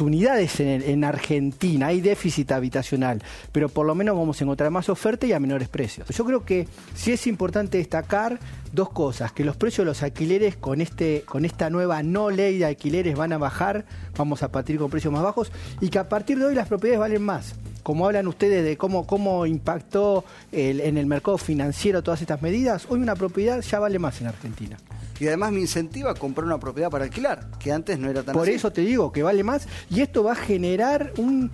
unidades 0.00 0.60
en, 0.60 0.82
en 0.82 1.04
Argentina, 1.04 1.88
hay 1.88 2.00
déficit 2.00 2.52
habitacional, 2.52 3.22
pero 3.52 3.68
por 3.68 3.86
lo 3.86 3.94
menos 3.94 4.16
vamos 4.16 4.40
a 4.40 4.44
encontrar 4.44 4.70
más 4.70 4.88
oferta 4.88 5.26
y 5.26 5.32
a 5.32 5.40
menores 5.40 5.68
precios. 5.68 6.08
Yo 6.08 6.24
creo 6.24 6.44
que 6.44 6.68
sí 6.94 7.12
es 7.12 7.26
importante 7.26 7.78
destacar 7.78 8.38
dos 8.72 8.90
cosas, 8.90 9.32
que 9.32 9.44
los 9.44 9.56
precios 9.56 9.84
de 9.84 9.90
los 9.90 10.02
alquileres 10.02 10.56
con, 10.56 10.80
este, 10.80 11.22
con 11.22 11.44
esta 11.44 11.70
nueva 11.70 12.02
no 12.02 12.30
ley 12.30 12.58
de 12.58 12.66
alquileres 12.66 13.16
van 13.16 13.32
a 13.32 13.38
bajar, 13.38 13.84
vamos 14.16 14.42
a 14.42 14.52
partir 14.52 14.78
con 14.78 14.90
precios 14.90 15.12
más 15.12 15.22
bajos, 15.22 15.52
y 15.80 15.88
que 15.88 15.98
a 15.98 16.08
partir 16.08 16.37
de 16.38 16.46
hoy 16.46 16.54
las 16.54 16.68
propiedades 16.68 17.00
valen 17.00 17.22
más. 17.22 17.54
Como 17.82 18.06
hablan 18.06 18.28
ustedes 18.28 18.64
de 18.64 18.76
cómo, 18.76 19.06
cómo 19.06 19.46
impactó 19.46 20.24
en 20.52 20.98
el 20.98 21.06
mercado 21.06 21.38
financiero 21.38 22.02
todas 22.02 22.20
estas 22.20 22.42
medidas, 22.42 22.86
hoy 22.88 23.00
una 23.00 23.14
propiedad 23.14 23.60
ya 23.60 23.78
vale 23.78 23.98
más 23.98 24.20
en 24.20 24.28
Argentina. 24.28 24.76
Y 25.20 25.26
además 25.26 25.50
me 25.50 25.60
incentiva 25.60 26.12
a 26.12 26.14
comprar 26.14 26.46
una 26.46 26.60
propiedad 26.60 26.90
para 26.90 27.04
alquilar, 27.04 27.50
que 27.58 27.72
antes 27.72 27.98
no 27.98 28.08
era 28.08 28.22
tan 28.22 28.34
Por 28.34 28.48
eso 28.48 28.70
te 28.70 28.82
digo 28.82 29.10
que 29.10 29.24
vale 29.24 29.42
más 29.42 29.66
y 29.90 30.00
esto 30.00 30.22
va 30.22 30.32
a 30.32 30.36
generar 30.36 31.12
un 31.16 31.50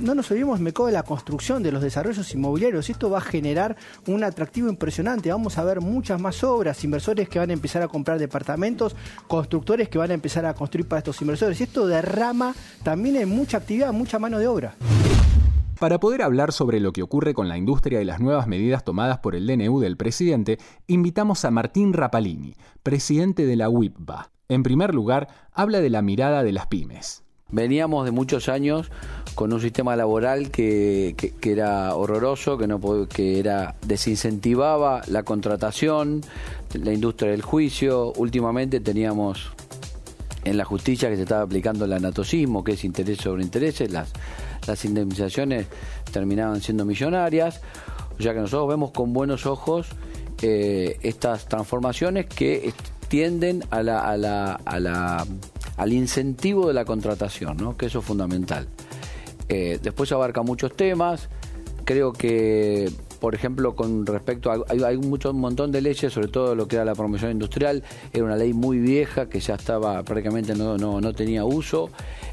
no 0.00 0.14
nos 0.14 0.30
olvidemos 0.30 0.60
me 0.60 0.72
de 0.72 0.92
la 0.92 1.02
construcción 1.02 1.62
de 1.62 1.72
los 1.72 1.82
desarrollos 1.82 2.32
inmobiliarios, 2.32 2.88
esto 2.88 3.10
va 3.10 3.18
a 3.18 3.22
generar 3.22 3.76
un 4.06 4.22
atractivo 4.24 4.68
impresionante, 4.68 5.30
vamos 5.30 5.58
a 5.58 5.64
ver 5.64 5.80
muchas 5.80 6.20
más 6.20 6.44
obras, 6.44 6.82
inversores 6.84 7.28
que 7.28 7.38
van 7.38 7.50
a 7.50 7.52
empezar 7.52 7.82
a 7.82 7.88
comprar 7.88 8.18
departamentos, 8.18 8.94
constructores 9.26 9.88
que 9.88 9.98
van 9.98 10.10
a 10.10 10.14
empezar 10.14 10.46
a 10.46 10.54
construir 10.54 10.86
para 10.86 10.98
estos 10.98 11.20
inversores, 11.20 11.60
y 11.60 11.64
esto 11.64 11.86
derrama 11.86 12.54
también 12.82 13.16
en 13.16 13.28
mucha 13.28 13.58
actividad, 13.58 13.92
mucha 13.92 14.18
mano 14.18 14.38
de 14.38 14.46
obra. 14.46 14.74
Para 15.78 16.00
poder 16.00 16.22
hablar 16.22 16.52
sobre 16.52 16.80
lo 16.80 16.92
que 16.92 17.04
ocurre 17.04 17.34
con 17.34 17.48
la 17.48 17.56
industria 17.56 18.02
y 18.02 18.04
las 18.04 18.18
nuevas 18.18 18.48
medidas 18.48 18.82
tomadas 18.82 19.18
por 19.18 19.36
el 19.36 19.46
DNU 19.46 19.78
del 19.78 19.96
presidente, 19.96 20.58
invitamos 20.88 21.44
a 21.44 21.52
Martín 21.52 21.92
Rapalini, 21.92 22.56
presidente 22.82 23.46
de 23.46 23.54
la 23.54 23.68
WIPBA. 23.68 24.32
En 24.48 24.64
primer 24.64 24.92
lugar, 24.92 25.28
habla 25.52 25.80
de 25.80 25.90
la 25.90 26.02
mirada 26.02 26.42
de 26.42 26.50
las 26.50 26.66
pymes. 26.66 27.22
Veníamos 27.50 28.04
de 28.04 28.10
muchos 28.10 28.48
años 28.48 28.90
con 29.36 29.52
un 29.52 29.60
sistema 29.60 29.94
laboral 29.94 30.50
que, 30.50 31.14
era 31.42 31.94
horroroso, 31.94 32.58
que, 32.58 32.66
no, 32.66 32.80
que 33.08 33.38
era 33.38 33.76
desincentivaba 33.86 35.02
la 35.06 35.22
contratación, 35.22 36.22
la 36.74 36.92
industria 36.92 37.30
del 37.30 37.42
juicio. 37.42 38.12
Últimamente 38.16 38.80
teníamos 38.80 39.52
en 40.48 40.56
la 40.56 40.64
justicia 40.64 41.08
que 41.08 41.16
se 41.16 41.22
estaba 41.22 41.42
aplicando 41.42 41.84
el 41.84 41.92
anatocismo, 41.92 42.64
que 42.64 42.72
es 42.72 42.84
interés 42.84 43.18
sobre 43.18 43.42
intereses, 43.42 43.90
las, 43.90 44.12
las 44.66 44.84
indemnizaciones 44.84 45.66
terminaban 46.12 46.60
siendo 46.60 46.84
millonarias, 46.84 47.60
o 48.18 48.22
sea 48.22 48.34
que 48.34 48.40
nosotros 48.40 48.68
vemos 48.68 48.90
con 48.90 49.12
buenos 49.12 49.46
ojos 49.46 49.88
eh, 50.42 50.98
estas 51.02 51.48
transformaciones 51.48 52.26
que 52.26 52.72
tienden 53.08 53.64
al 53.70 55.92
incentivo 55.92 56.68
de 56.68 56.74
la 56.74 56.84
contratación, 56.84 57.56
¿no? 57.56 57.76
que 57.76 57.86
eso 57.86 58.00
es 58.00 58.04
fundamental. 58.04 58.68
Eh, 59.48 59.78
después 59.82 60.12
abarca 60.12 60.42
muchos 60.42 60.76
temas, 60.76 61.28
creo 61.84 62.12
que 62.12 62.90
por 63.20 63.34
ejemplo, 63.34 63.74
con 63.74 64.06
respecto 64.06 64.50
a. 64.50 64.64
Hay, 64.68 64.96
mucho, 64.96 65.30
un 65.30 65.40
montón 65.40 65.72
de 65.72 65.80
leyes, 65.80 66.12
sobre 66.12 66.28
todo 66.28 66.54
lo 66.54 66.68
que 66.68 66.76
era 66.76 66.84
la 66.84 66.94
promoción 66.94 67.30
industrial, 67.30 67.82
era 68.12 68.24
una 68.24 68.36
ley 68.36 68.52
muy 68.52 68.78
vieja 68.78 69.28
que 69.28 69.40
ya 69.40 69.54
estaba 69.54 70.02
prácticamente 70.02 70.54
no, 70.54 70.76
no, 70.76 71.00
no 71.00 71.12
tenía 71.12 71.44
uso. 71.44 71.90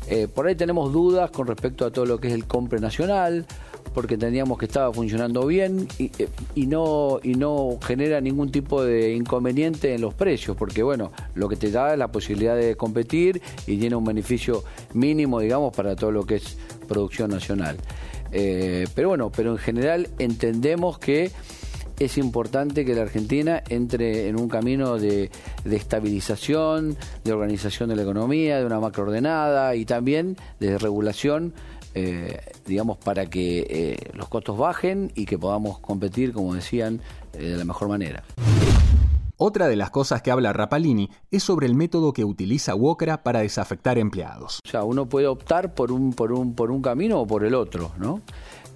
Eh, 0.08 0.28
por 0.28 0.48
ahí 0.48 0.56
tenemos 0.56 0.94
dudas 0.94 1.32
con 1.32 1.48
respecto 1.48 1.86
a 1.86 1.92
todo 1.92 2.06
lo 2.06 2.20
que 2.20 2.28
es 2.28 2.34
el 2.34 2.46
compre 2.46 2.80
nacional 2.80 3.46
porque 3.94 4.16
entendíamos 4.16 4.58
que 4.58 4.66
estaba 4.66 4.92
funcionando 4.92 5.46
bien 5.46 5.88
eh, 6.00 6.28
y, 6.54 6.68
no, 6.68 7.20
y 7.24 7.36
no 7.36 7.78
genera 7.82 8.20
ningún 8.20 8.52
tipo 8.52 8.84
de 8.84 9.14
inconveniente 9.14 9.94
en 9.94 10.02
los 10.02 10.14
precios, 10.14 10.58
porque 10.58 10.84
bueno, 10.84 11.12
lo 11.34 11.48
que 11.48 11.56
te 11.56 11.72
da 11.72 11.94
es 11.94 12.00
la 12.00 12.10
posibilidad 12.10 12.56
de 12.56 12.76
competir 12.76 13.42
y 13.68 13.78
tiene 13.78 13.96
un 13.96 14.04
beneficio 14.04 14.64
mínimo, 14.94 15.40
digamos, 15.40 15.74
para 15.74 15.96
todo 15.96 16.12
lo 16.12 16.26
que 16.26 16.36
es 16.36 16.58
producción 16.88 17.32
nacional. 17.32 17.78
Eh, 18.32 18.88
pero 18.96 19.10
bueno, 19.10 19.32
pero 19.32 19.52
en 19.52 19.58
general 19.58 20.10
entendemos 20.20 20.98
que 21.00 21.32
es 22.00 22.18
importante 22.18 22.84
que 22.84 22.94
la 22.94 23.04
Argentina 23.04 23.64
entre 23.70 24.28
en 24.28 24.38
un 24.38 24.50
camino 24.50 24.98
de, 24.98 25.32
estabilización, 25.64 26.98
de 27.24 27.32
organización 27.32 27.90
de 27.90 27.96
la 27.96 28.02
economía, 28.02 28.60
de 28.60 28.66
una 28.66 28.80
macroordenada 28.80 29.76
y 29.76 29.86
también 29.86 30.36
de 30.60 30.78
regulación 30.78 31.54
eh, 31.98 32.42
digamos, 32.66 32.98
para 32.98 33.28
que 33.28 33.66
eh, 33.70 33.98
los 34.14 34.28
costos 34.28 34.58
bajen 34.58 35.14
y 35.16 35.26
que 35.26 35.40
podamos 35.40 35.80
competir, 35.80 36.34
como 36.34 36.54
decían, 36.54 37.00
eh, 37.34 37.52
de 37.52 37.58
la 37.58 37.64
mejor 37.64 37.88
manera. 37.88 38.26
Otra 39.38 39.68
de 39.68 39.76
las 39.76 39.90
cosas 39.90 40.22
que 40.22 40.32
habla 40.32 40.54
Rapalini 40.54 41.10
es 41.30 41.44
sobre 41.44 41.68
el 41.68 41.76
método 41.76 42.14
que 42.14 42.24
utiliza 42.24 42.74
Wokra 42.74 43.22
para 43.22 43.42
desafectar 43.42 43.98
empleados. 43.98 44.60
O 44.66 44.70
sea, 44.70 44.84
uno 44.84 45.08
puede 45.08 45.28
optar 45.28 45.74
por 45.74 45.92
un, 45.92 46.14
por 46.14 46.32
un, 46.32 46.56
por 46.56 46.72
un 46.72 46.82
camino 46.82 47.20
o 47.20 47.28
por 47.28 47.44
el 47.44 47.54
otro, 47.54 47.92
¿no? 47.98 48.22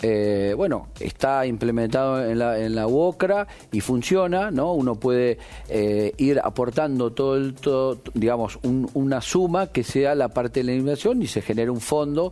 Eh, 0.01 0.53
bueno, 0.55 0.87
está 0.99 1.45
implementado 1.45 2.25
en 2.25 2.39
la, 2.39 2.59
en 2.59 2.73
la 2.75 2.87
UOCRA 2.87 3.47
y 3.71 3.81
funciona, 3.81 4.49
¿no? 4.51 4.73
Uno 4.73 4.95
puede 4.95 5.37
eh, 5.67 6.13
ir 6.17 6.39
aportando 6.43 7.11
todo, 7.11 7.35
el, 7.35 7.53
todo 7.53 7.99
digamos, 8.13 8.59
una 8.63 9.21
suma 9.21 9.67
que 9.67 9.83
sea 9.83 10.15
la 10.15 10.29
parte 10.29 10.61
de 10.61 10.65
la 10.65 10.73
inversión 10.73 11.21
y 11.21 11.27
se 11.27 11.41
genera 11.41 11.71
un 11.71 11.81
fondo 11.81 12.31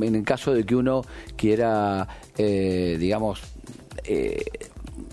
en 0.00 0.14
el 0.14 0.24
caso 0.24 0.54
de 0.54 0.64
que 0.64 0.76
uno 0.76 1.02
quiera, 1.36 2.06
eh, 2.38 2.96
digamos, 2.98 3.42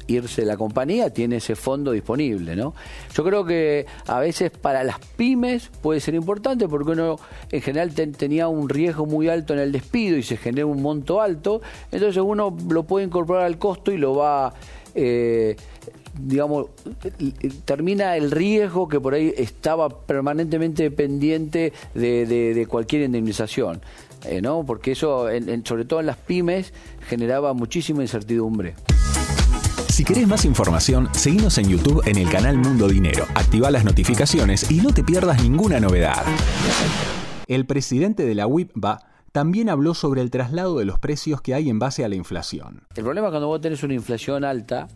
irse 0.08 0.42
de 0.42 0.48
la 0.48 0.58
compañía, 0.58 1.10
tiene 1.10 1.38
ese 1.38 1.56
fondo 1.56 1.92
disponible, 1.92 2.56
¿no? 2.56 2.74
Yo 3.14 3.24
creo 3.24 3.46
que 3.46 3.86
a 4.08 4.20
veces 4.20 4.52
para 4.52 4.84
las 4.84 5.00
pymes 5.00 5.70
puede 5.82 6.00
ser 6.00 6.16
importante 6.16 6.68
porque 6.68 6.92
uno 6.92 7.20
en 7.52 7.62
general 7.62 7.94
tenía 7.94 8.48
un 8.48 8.70
riesgo 8.70 9.06
muy 9.06 9.30
alto 9.30 9.54
en 9.54 9.60
el 9.60 9.72
despido 9.72 10.18
y 10.18 10.24
se 10.24 10.38
genera 10.38 10.66
un 10.66 10.82
monto 10.82 11.22
alto, 11.22 11.62
entonces 11.92 12.22
uno 12.26 12.56
lo 12.70 12.84
puede 12.84 13.06
incorporar 13.06 13.44
al 13.44 13.58
costo 13.58 13.92
y 13.92 13.98
lo 13.98 14.16
va... 14.16 14.54
Eh, 14.96 15.56
digamos, 16.20 16.68
termina 17.66 18.18
el 18.18 18.32
riesgo 18.32 18.88
que 18.88 19.00
por 19.00 19.14
ahí 19.14 19.34
estaba 19.38 19.90
permanentemente 19.90 20.90
pendiente 20.90 21.74
de, 21.94 22.66
cualquier 22.68 23.04
indemnización, 23.04 23.82
eh, 24.26 24.42
¿no? 24.42 24.66
Porque 24.66 24.94
eso, 24.94 25.28
sobre 25.64 25.86
todo 25.86 26.00
en 26.00 26.08
las 26.08 26.18
pymes, 26.18 26.74
generaba 27.08 27.54
muchísima 27.54 28.02
incertidumbre. 28.02 28.74
Si 29.98 30.04
querés 30.04 30.28
más 30.28 30.46
información, 30.46 31.10
seguinos 31.12 31.58
en 31.58 31.70
YouTube 31.70 32.04
en 32.06 32.20
el 32.20 32.30
canal 32.30 32.56
Mundo 32.56 32.88
Dinero, 32.88 33.26
activa 33.34 33.72
las 33.72 33.84
notificaciones 33.84 34.70
y 34.70 34.76
no 34.76 34.94
te 34.94 35.04
pierdas 35.04 35.42
ninguna 35.42 35.80
novedad. 35.80 36.24
El 37.48 37.66
presidente 37.66 38.24
de 38.24 38.36
la 38.36 38.46
WIPBA 38.46 39.00
también 39.32 39.70
habló 39.70 39.96
sobre 39.96 40.22
el 40.22 40.30
traslado 40.30 40.78
de 40.78 40.86
los 40.86 41.00
precios 41.00 41.42
que 41.42 41.56
hay 41.56 41.72
en 41.72 41.80
base 41.80 42.06
a 42.06 42.10
la 42.10 42.16
inflación. 42.16 42.84
El 42.96 43.06
problema 43.06 43.32
cuando 43.32 43.48
vos 43.48 43.60
tenés 43.60 43.82
una 43.82 43.96
inflación 43.96 44.46
alta, 44.46 44.88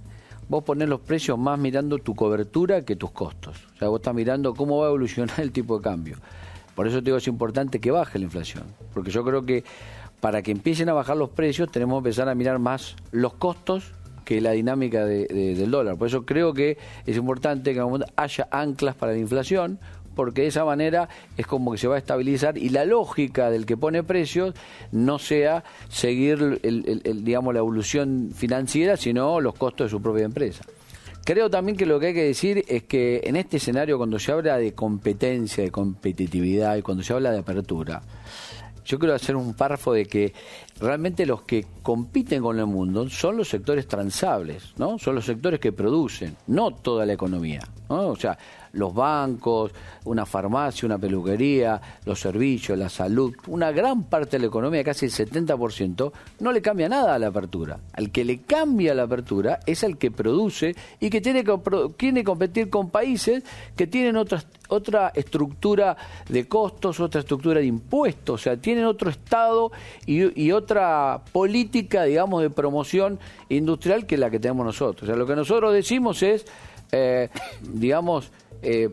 vos 0.48 0.64
ponés 0.64 0.88
los 0.88 1.00
precios 1.00 1.40
más 1.40 1.58
mirando 1.58 1.98
tu 1.98 2.14
cobertura 2.14 2.86
que 2.86 2.96
tus 2.96 3.10
costos. 3.10 3.58
O 3.74 3.78
sea, 3.80 3.88
vos 3.88 4.02
estás 4.02 4.14
mirando 4.14 4.54
cómo 4.54 4.78
va 4.78 4.86
a 4.86 4.90
evolucionar 4.90 5.40
el 5.40 5.52
tipo 5.52 5.78
de 5.80 5.84
cambio. 5.84 6.18
Por 6.76 6.88
eso 6.88 7.00
te 7.00 7.06
digo, 7.06 7.18
es 7.18 7.28
importante 7.28 7.80
que 7.80 7.90
baje 7.90 8.20
la 8.20 8.26
inflación. 8.26 8.66
Porque 8.94 9.10
yo 9.10 9.24
creo 9.24 9.48
que 9.48 9.64
para 10.20 10.44
que 10.44 10.52
empiecen 10.52 10.90
a 10.90 10.94
bajar 10.94 11.18
los 11.18 11.32
precios 11.32 11.72
tenemos 11.72 11.96
que 11.96 12.10
empezar 12.10 12.30
a 12.30 12.36
mirar 12.36 12.60
más 12.60 12.96
los 13.10 13.34
costos 13.34 13.94
que 14.32 14.40
la 14.40 14.52
dinámica 14.52 15.06
del 15.06 15.70
dólar. 15.70 15.98
Por 15.98 16.08
eso 16.08 16.26
creo 16.26 16.54
que 16.54 16.78
es 17.06 17.18
importante 17.18 17.74
que 17.74 17.86
haya 18.16 18.48
anclas 18.50 18.96
para 18.96 19.12
la 19.12 19.18
inflación, 19.18 19.78
porque 20.16 20.44
de 20.44 20.48
esa 20.48 20.64
manera 20.64 21.10
es 21.36 21.46
como 21.46 21.74
que 21.74 21.78
se 21.78 21.90
va 21.90 21.96
a 21.96 21.98
estabilizar 21.98 22.58
y 22.58 22.70
la 22.70 22.86
lógica 22.86 23.50
del 23.50 23.66
que 23.66 23.76
pone 23.76 24.04
precios 24.04 24.56
no 24.94 25.20
sea 25.20 25.66
seguir 25.90 26.62
digamos 26.62 27.54
la 27.54 27.60
evolución 27.60 28.32
financiera, 28.34 28.96
sino 28.96 29.42
los 29.42 29.54
costos 29.56 29.88
de 29.88 29.90
su 29.90 30.02
propia 30.02 30.24
empresa. 30.24 30.64
Creo 31.26 31.50
también 31.50 31.78
que 31.78 31.86
lo 31.86 32.00
que 32.00 32.08
hay 32.08 32.14
que 32.14 32.24
decir 32.24 32.64
es 32.70 32.84
que 32.84 33.20
en 33.26 33.36
este 33.36 33.58
escenario, 33.58 33.98
cuando 33.98 34.18
se 34.18 34.32
habla 34.32 34.56
de 34.58 34.72
competencia, 34.72 35.62
de 35.62 35.72
competitividad 35.72 36.78
y 36.78 36.84
cuando 36.84 37.04
se 37.04 37.12
habla 37.12 37.32
de 37.32 37.40
apertura, 37.40 38.02
yo 38.86 39.00
quiero 39.00 39.16
hacer 39.16 39.36
un 39.36 39.54
párrafo 39.54 39.94
de 39.94 40.06
que 40.06 40.34
realmente 40.80 41.26
los 41.26 41.44
que 41.44 41.66
compiten 41.82 42.42
con 42.42 42.60
el 42.60 42.66
mundo 42.66 43.10
son 43.10 43.38
los 43.38 43.50
sectores 43.50 43.88
transables, 43.88 44.74
¿no? 44.78 44.98
Son 44.98 45.16
los 45.16 45.26
sectores 45.26 45.60
que 45.60 45.72
producen, 45.72 46.36
no 46.48 46.72
toda 46.72 47.06
la 47.06 47.14
economía, 47.14 47.62
¿no? 47.90 48.08
O 48.08 48.16
sea, 48.16 48.38
los 48.74 48.94
bancos, 48.94 49.72
una 50.06 50.26
farmacia, 50.26 50.86
una 50.86 50.98
peluquería, 50.98 51.82
los 52.06 52.20
servicios, 52.20 52.78
la 52.78 52.90
salud, 52.90 53.34
una 53.48 53.72
gran 53.72 54.04
parte 54.04 54.38
de 54.38 54.42
la 54.42 54.48
economía, 54.48 54.84
casi 54.84 55.06
el 55.06 55.12
70%, 55.12 56.12
no 56.40 56.52
le 56.52 56.62
cambia 56.62 56.90
nada 56.90 57.16
a 57.16 57.20
la 57.20 57.28
apertura. 57.28 57.80
Al 57.94 58.12
que 58.12 58.26
le 58.26 58.42
cambia 58.42 58.94
la 58.94 59.04
apertura 59.04 59.60
es 59.66 59.84
el 59.84 59.98
que 59.98 60.12
produce 60.12 60.76
y 61.00 61.10
que 61.10 61.22
tiene 61.22 61.44
que, 61.44 61.58
tiene 61.98 62.22
que 62.22 62.26
competir 62.26 62.70
con 62.70 62.90
países 62.90 63.44
que 63.76 63.88
tienen 63.88 64.16
otra, 64.18 65.12
estructura 65.14 65.98
de 66.30 66.48
costos, 66.48 67.00
otra 67.00 67.22
estructura 67.22 67.60
de 67.60 67.66
impuestos, 67.66 68.42
o 68.42 68.44
sea, 68.44 68.58
tienen 68.58 68.86
otro 68.86 69.10
Estado 69.10 69.72
y, 70.06 70.42
y 70.42 70.52
otra 70.52 71.22
política, 71.32 72.04
digamos, 72.04 72.42
de 72.42 72.50
promoción 72.50 73.20
industrial 73.50 74.06
que 74.06 74.18
la 74.18 74.30
que 74.30 74.40
tenemos 74.40 74.66
nosotros. 74.66 75.04
O 75.04 75.06
sea, 75.06 75.16
lo 75.16 75.26
que 75.26 75.36
nosotros 75.36 75.74
decimos 75.74 76.24
es, 76.24 76.46
eh, 76.92 77.30
digamos, 77.62 78.32
eh, 78.62 78.90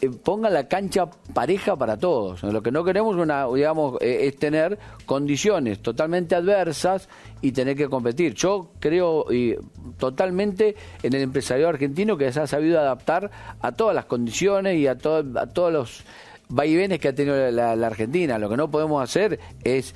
eh, 0.00 0.10
ponga 0.22 0.48
la 0.48 0.66
cancha 0.66 1.10
pareja 1.34 1.76
para 1.76 1.98
todos. 1.98 2.42
Lo 2.42 2.62
que 2.62 2.70
no 2.70 2.84
queremos 2.84 3.16
una, 3.16 3.46
digamos, 3.52 4.00
eh, 4.00 4.20
es 4.22 4.36
tener 4.38 4.78
condiciones 5.04 5.80
totalmente 5.80 6.34
adversas 6.34 7.06
y 7.42 7.52
tener 7.52 7.76
que 7.76 7.88
competir. 7.88 8.32
Yo 8.32 8.70
creo 8.80 9.30
y, 9.30 9.56
totalmente 9.98 10.74
en 11.02 11.12
el 11.12 11.20
empresario 11.20 11.68
argentino 11.68 12.16
que 12.16 12.32
se 12.32 12.40
ha 12.40 12.46
sabido 12.46 12.80
adaptar 12.80 13.30
a 13.60 13.72
todas 13.72 13.94
las 13.94 14.06
condiciones 14.06 14.78
y 14.78 14.86
a, 14.86 14.92
a 14.92 14.96
todos 14.96 15.72
los 15.72 16.04
vaivenes 16.48 16.98
que 16.98 17.08
ha 17.08 17.14
tenido 17.14 17.50
la, 17.50 17.72
Argentina. 17.72 18.38
Lo 18.38 18.48
que 18.48 18.56
no 18.56 18.70
podemos 18.70 19.02
hacer 19.02 19.38
es 19.62 19.94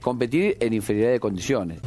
competir 0.00 0.58
en 0.60 0.72
inferioridad 0.72 1.10
de 1.10 1.20
condiciones. 1.20 1.80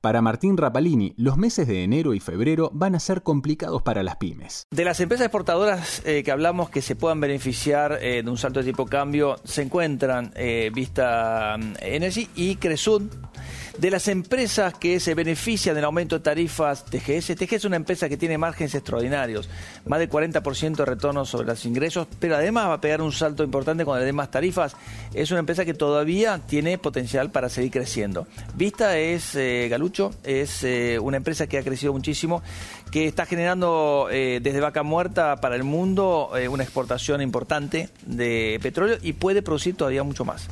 Para 0.00 0.22
Martín 0.22 0.56
Rapalini, 0.56 1.12
los 1.16 1.36
meses 1.36 1.66
de 1.66 1.82
enero 1.82 2.14
y 2.14 2.20
febrero 2.20 2.70
van 2.72 2.94
a 2.94 3.00
ser 3.00 3.22
complicados 3.22 3.82
para 3.82 4.04
las 4.04 4.16
pymes. 4.16 4.66
De 4.70 4.84
las 4.84 5.00
empresas 5.00 5.26
exportadoras 5.26 6.02
eh, 6.06 6.22
que 6.22 6.30
hablamos 6.30 6.70
que 6.70 6.82
se 6.82 6.94
puedan 6.94 7.20
beneficiar 7.20 7.98
eh, 8.00 8.22
de 8.22 8.30
un 8.30 8.38
salto 8.38 8.60
de 8.60 8.66
tipo 8.66 8.86
cambio, 8.86 9.40
se 9.42 9.62
encuentran 9.62 10.30
eh, 10.36 10.70
Vista 10.72 11.56
mm, 11.58 11.74
Energy 11.80 12.28
y 12.36 12.56
Cresud 12.56 13.02
de 13.78 13.90
las 13.92 14.08
empresas 14.08 14.74
que 14.74 14.98
se 14.98 15.14
benefician 15.14 15.74
del 15.74 15.84
aumento 15.84 16.18
de 16.18 16.24
tarifas 16.24 16.84
TGS, 16.84 17.36
TGS 17.36 17.52
es 17.52 17.64
una 17.64 17.76
empresa 17.76 18.08
que 18.08 18.16
tiene 18.16 18.36
márgenes 18.36 18.74
extraordinarios, 18.74 19.48
más 19.86 20.00
del 20.00 20.10
40% 20.10 20.76
de 20.76 20.84
retorno 20.84 21.24
sobre 21.24 21.46
los 21.46 21.64
ingresos, 21.64 22.08
pero 22.18 22.34
además 22.34 22.68
va 22.68 22.74
a 22.74 22.80
pegar 22.80 23.00
un 23.00 23.12
salto 23.12 23.44
importante 23.44 23.84
con 23.84 23.96
las 23.96 24.04
demás 24.04 24.32
tarifas. 24.32 24.74
Es 25.14 25.30
una 25.30 25.40
empresa 25.40 25.64
que 25.64 25.74
todavía 25.74 26.40
tiene 26.44 26.76
potencial 26.76 27.30
para 27.30 27.48
seguir 27.48 27.70
creciendo. 27.70 28.26
Vista 28.56 28.98
es, 28.98 29.36
eh, 29.36 29.68
Galucho, 29.70 30.12
es 30.24 30.64
eh, 30.64 30.98
una 31.00 31.18
empresa 31.18 31.46
que 31.46 31.58
ha 31.58 31.62
crecido 31.62 31.92
muchísimo, 31.92 32.42
que 32.90 33.06
está 33.06 33.26
generando 33.26 34.08
eh, 34.10 34.40
desde 34.42 34.58
vaca 34.58 34.82
muerta 34.82 35.36
para 35.36 35.54
el 35.54 35.62
mundo 35.62 36.30
una 36.50 36.62
exportación 36.62 37.22
importante 37.22 37.90
de 38.04 38.58
petróleo 38.60 38.98
y 39.02 39.12
puede 39.12 39.42
producir 39.42 39.76
todavía 39.76 40.02
mucho 40.02 40.24
más. 40.24 40.48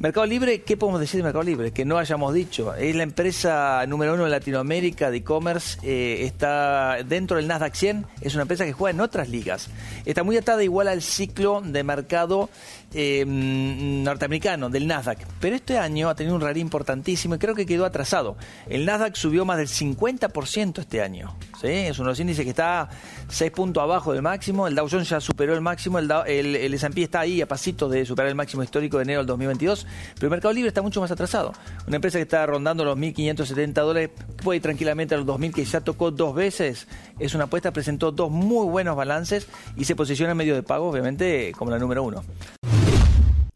Mercado 0.00 0.26
Libre, 0.26 0.62
¿qué 0.62 0.76
podemos 0.76 1.00
decir 1.00 1.18
de 1.18 1.24
Mercado 1.24 1.42
Libre? 1.42 1.72
Que 1.72 1.84
no 1.84 1.98
hayamos 1.98 2.32
dicho. 2.32 2.72
Es 2.72 2.94
la 2.94 3.02
empresa 3.02 3.84
número 3.88 4.14
uno 4.14 4.26
en 4.26 4.30
Latinoamérica 4.30 5.10
de 5.10 5.16
e-commerce. 5.16 5.76
eh, 5.82 6.24
está 6.24 6.98
dentro 7.04 7.36
del 7.36 7.48
Nasdaq 7.48 7.74
100. 7.74 8.06
Es 8.20 8.34
una 8.34 8.42
empresa 8.42 8.64
que 8.64 8.72
juega 8.72 8.94
en 8.94 9.00
otras 9.00 9.28
ligas. 9.28 9.68
Está 10.04 10.22
muy 10.22 10.36
atada 10.36 10.62
igual 10.62 10.86
al 10.86 11.02
ciclo 11.02 11.62
de 11.62 11.82
mercado 11.82 12.48
eh, 12.94 13.24
norteamericano, 13.26 14.70
del 14.70 14.86
Nasdaq. 14.86 15.18
Pero 15.40 15.56
este 15.56 15.78
año 15.78 16.08
ha 16.08 16.14
tenido 16.14 16.36
un 16.36 16.42
rally 16.42 16.60
importantísimo 16.60 17.34
y 17.34 17.38
creo 17.38 17.56
que 17.56 17.66
quedó 17.66 17.84
atrasado. 17.84 18.36
El 18.68 18.86
Nasdaq 18.86 19.16
subió 19.16 19.44
más 19.44 19.58
del 19.58 19.66
50% 19.66 20.78
este 20.78 21.02
año. 21.02 21.36
Es 21.60 21.98
uno 21.98 22.06
de 22.06 22.12
los 22.12 22.20
índices 22.20 22.44
que 22.44 22.50
está 22.50 22.88
6 23.30 23.50
puntos 23.50 23.82
abajo 23.82 24.12
del 24.12 24.22
máximo. 24.22 24.68
El 24.68 24.76
Dow 24.76 24.86
Jones 24.88 25.08
ya 25.08 25.20
superó 25.20 25.54
el 25.54 25.60
máximo. 25.60 25.98
El, 25.98 26.08
el, 26.28 26.54
el 26.54 26.74
S&P 26.74 27.02
está 27.02 27.18
ahí 27.18 27.42
a 27.42 27.48
pasitos 27.48 27.90
de 27.90 28.06
superar 28.06 28.28
el 28.28 28.36
máximo 28.36 28.62
histórico 28.62 28.98
de 28.98 29.02
enero 29.02 29.18
del 29.20 29.26
2022. 29.26 29.87
Pero 30.18 30.30
Mercado 30.30 30.52
Libre 30.52 30.68
está 30.68 30.82
mucho 30.82 31.00
más 31.00 31.10
atrasado. 31.10 31.52
Una 31.86 31.96
empresa 31.96 32.18
que 32.18 32.22
está 32.22 32.44
rondando 32.46 32.84
los 32.84 32.96
1.570 32.98 33.72
dólares 33.72 34.10
puede 34.42 34.60
tranquilamente 34.60 35.14
a 35.14 35.18
los 35.18 35.26
2.000 35.26 35.52
que 35.52 35.64
ya 35.64 35.80
tocó 35.80 36.10
dos 36.10 36.34
veces. 36.34 36.86
Es 37.18 37.34
una 37.34 37.44
apuesta, 37.44 37.72
presentó 37.72 38.12
dos 38.12 38.30
muy 38.30 38.66
buenos 38.66 38.96
balances 38.96 39.48
y 39.76 39.84
se 39.84 39.96
posiciona 39.96 40.32
en 40.32 40.38
medio 40.38 40.54
de 40.54 40.62
pago, 40.62 40.88
obviamente, 40.88 41.52
como 41.56 41.70
la 41.70 41.78
número 41.78 42.02
uno. 42.02 42.24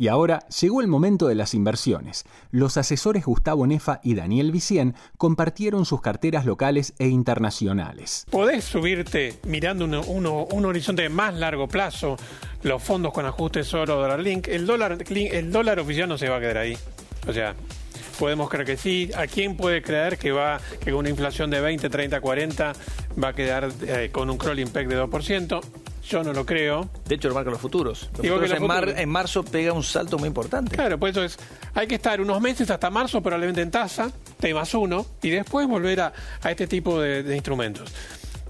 Y 0.02 0.09
ahora 0.09 0.40
llegó 0.61 0.80
el 0.80 0.88
momento 0.88 1.28
de 1.28 1.37
las 1.37 1.54
inversiones. 1.54 2.25
Los 2.50 2.76
asesores 2.76 3.25
Gustavo 3.25 3.68
Nefa 3.68 4.00
y 4.02 4.16
Daniel 4.16 4.50
Vicien 4.50 4.97
compartieron 5.16 5.85
sus 5.85 6.00
carteras 6.00 6.44
locales 6.44 6.92
e 6.99 7.06
internacionales. 7.06 8.26
Podés 8.28 8.64
subirte 8.64 9.38
mirando 9.47 9.85
un 9.85 10.64
horizonte 10.64 11.02
de 11.02 11.09
más 11.09 11.35
largo 11.35 11.68
plazo, 11.68 12.16
los 12.64 12.82
fondos 12.82 13.12
con 13.12 13.26
ajustes 13.26 13.73
oro, 13.75 13.94
dólar 13.94 14.18
link. 14.18 14.49
El 14.49 14.66
dólar, 14.66 14.99
el 15.09 15.52
dólar 15.52 15.78
oficial 15.78 16.09
no 16.09 16.18
se 16.18 16.28
va 16.28 16.38
a 16.38 16.40
quedar 16.40 16.59
ahí. 16.59 16.76
O 17.28 17.32
sea, 17.32 17.54
podemos 18.18 18.50
creer 18.50 18.66
que 18.66 18.76
sí. 18.76 19.09
¿A 19.16 19.28
quién 19.28 19.56
puede 19.56 19.82
creer 19.82 20.18
que 20.18 20.32
va 20.32 20.61
con 20.82 20.94
una 20.94 21.11
inflación 21.11 21.49
de 21.49 21.61
20, 21.61 21.88
30, 21.88 22.21
40 22.21 22.73
va 23.23 23.28
a 23.28 23.32
quedar 23.35 23.71
eh, 23.87 24.11
con 24.11 24.30
un 24.30 24.37
crawling 24.37 24.66
peg 24.66 24.88
de 24.88 25.00
2%? 25.00 25.61
Yo 26.09 26.23
no 26.25 26.32
lo 26.32 26.44
creo. 26.44 26.90
De 27.06 27.14
hecho, 27.14 27.28
lo 27.28 27.35
marcan 27.35 27.52
los 27.52 27.61
futuros. 27.61 28.11
Los 28.16 28.25
Igual 28.25 28.40
que 28.40 28.47
futuros 28.47 28.50
los 28.50 28.61
en, 28.61 28.66
mar- 28.66 28.80
futuros. 28.85 29.00
en 29.00 29.09
marzo 29.09 29.44
pega 29.44 29.73
un 29.73 29.82
salto 29.85 30.18
muy 30.18 30.26
importante. 30.28 30.75
Claro, 30.75 30.99
pues 30.99 31.12
eso 31.12 31.23
es. 31.25 31.38
Hay 31.75 31.87
que 31.87 31.94
estar 31.94 32.21
unos 32.21 32.40
meses 32.40 32.68
hasta 32.71 32.90
marzo 32.90 33.23
probablemente 33.23 33.61
en 33.62 33.71
tasa, 33.71 34.11
T 34.40 34.52
más 34.52 34.75
uno, 34.75 35.06
y 35.23 35.30
después 35.30 35.66
volver 35.68 36.00
a, 36.00 36.12
a 36.42 36.50
este 36.50 36.66
tipo 36.66 37.00
de, 37.00 37.23
de 37.23 37.35
instrumentos. 37.37 37.92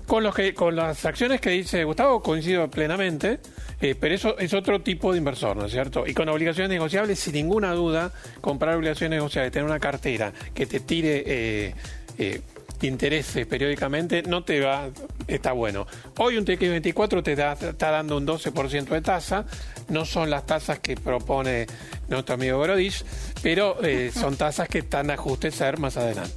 Con, 0.06 0.24
los 0.24 0.34
que, 0.34 0.52
con 0.52 0.74
las 0.74 1.04
acciones 1.06 1.40
que 1.40 1.50
dice 1.50 1.84
Gustavo 1.84 2.20
coincido 2.22 2.68
plenamente, 2.70 3.38
eh, 3.80 3.94
pero 3.98 4.14
eso 4.14 4.36
es 4.38 4.52
otro 4.52 4.80
tipo 4.82 5.12
de 5.12 5.18
inversor, 5.18 5.56
¿no 5.56 5.66
es 5.66 5.72
cierto? 5.72 6.04
Y 6.06 6.12
con 6.12 6.28
obligaciones 6.28 6.70
negociables, 6.70 7.18
sin 7.18 7.34
ninguna 7.34 7.72
duda, 7.72 8.12
comprar 8.40 8.76
obligaciones 8.76 9.16
negociables, 9.18 9.52
tener 9.52 9.64
una 9.64 9.78
cartera 9.78 10.32
que 10.54 10.66
te 10.66 10.80
tire 10.80 11.22
eh, 11.26 11.74
eh, 12.18 12.40
intereses 12.82 13.46
periódicamente, 13.46 14.22
no 14.22 14.44
te 14.44 14.60
va, 14.60 14.88
está 15.26 15.52
bueno. 15.52 15.86
Hoy 16.18 16.36
un 16.36 16.44
TX24 16.44 17.22
te 17.22 17.36
da- 17.36 17.52
está 17.52 17.90
dando 17.90 18.16
un 18.16 18.26
12% 18.26 18.84
de 18.94 19.00
tasa, 19.00 19.44
no 19.88 20.04
son 20.04 20.30
las 20.30 20.46
tasas 20.46 20.78
que 20.80 20.96
propone 20.96 21.66
nuestro 22.08 22.34
amigo 22.34 22.58
Brodich, 22.60 23.04
pero 23.42 23.76
eh, 23.84 24.10
son 24.14 24.36
tasas 24.36 24.68
que 24.68 24.78
están 24.78 25.10
a 25.10 25.14
ajustecer 25.14 25.78
más 25.78 25.96
adelante. 25.96 26.34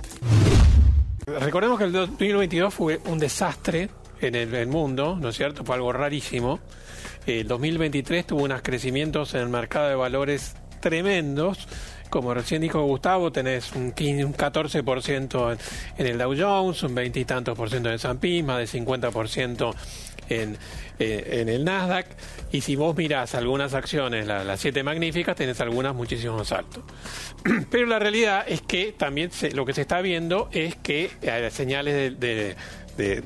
Recordemos 1.26 1.78
que 1.80 1.86
el 1.86 1.92
2022 1.92 2.74
fue 2.74 3.00
un 3.06 3.18
desastre 3.18 3.90
en 4.22 4.36
el, 4.36 4.54
el 4.54 4.68
mundo, 4.68 5.18
¿no 5.20 5.30
es 5.30 5.36
cierto? 5.38 5.64
Fue 5.66 5.76
algo 5.76 5.92
rarísimo. 5.92 6.60
El 7.26 7.48
2023 7.48 8.28
tuvo 8.28 8.44
unos 8.44 8.62
crecimientos 8.62 9.34
en 9.34 9.42
el 9.42 9.50
mercado 9.50 9.90
de 9.90 9.96
valores 9.96 10.56
tremendos. 10.82 11.68
Como 12.10 12.34
recién 12.34 12.62
dijo 12.62 12.82
Gustavo, 12.84 13.32
tenés 13.32 13.72
un 13.74 13.92
15, 13.92 14.24
un 14.26 14.34
14% 14.34 15.58
en, 15.98 16.06
el 16.08 16.18
Dow 16.18 16.34
Jones, 16.38 16.82
un 16.84 16.96
20 16.96 17.20
y 17.20 17.26
tantos 17.26 17.58
por 17.58 17.70
ciento 17.70 17.90
en 17.90 17.94
el 17.94 18.00
S&P, 18.00 18.42
más 18.44 18.58
de 18.60 18.80
50% 18.80 19.74
en, 20.30 20.58
eh, 21.00 21.28
en 21.42 21.50
el 21.50 21.66
Nasdaq. 21.66 22.08
Y 22.52 22.62
si 22.62 22.76
vos 22.78 22.96
mirás 22.96 23.36
algunas 23.36 23.74
acciones, 23.74 24.28
la- 24.28 24.44
las 24.46 24.62
siete 24.62 24.82
magníficas, 24.84 25.36
tenés 25.36 25.60
algunas 25.60 25.94
muchísimo 25.94 26.38
más 26.38 26.52
alto. 26.54 26.84
Pero 27.72 27.86
la 27.88 28.00
realidad 28.00 28.46
es 28.48 28.62
que 28.62 28.94
también 28.98 29.32
se- 29.32 29.52
lo 29.52 29.66
que 29.66 29.74
se 29.74 29.82
está 29.82 30.00
viendo 30.02 30.48
es 30.54 30.76
que 30.76 31.12
hay 31.30 31.52
señales 31.52 32.18
de, 32.18 32.56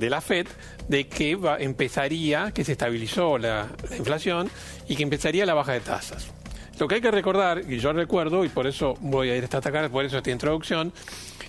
la 0.10 0.22
FED 0.22 0.48
de 0.88 1.08
que 1.08 1.36
va- 1.36 1.58
empezaría, 1.60 2.52
que 2.56 2.64
se 2.64 2.72
estabilizó 2.72 3.38
la 3.38 3.68
inflación 3.96 4.50
y 4.88 4.96
que 4.96 5.04
empezaría 5.04 5.46
la 5.46 5.54
baja 5.54 5.74
de 5.74 5.82
tasas. 5.82 6.32
Lo 6.80 6.88
que 6.88 6.96
hay 6.96 7.02
que 7.02 7.12
recordar, 7.12 7.64
y 7.68 7.78
yo 7.80 7.92
recuerdo, 7.92 8.46
y 8.46 8.50
por 8.50 8.66
eso 8.66 8.96
voy 9.02 9.30
a 9.30 9.36
ir 9.36 9.44
hasta 9.44 9.58
atacar, 9.58 9.90
por 9.90 10.06
eso 10.06 10.18
esta 10.18 10.32
introducción, 10.32 10.94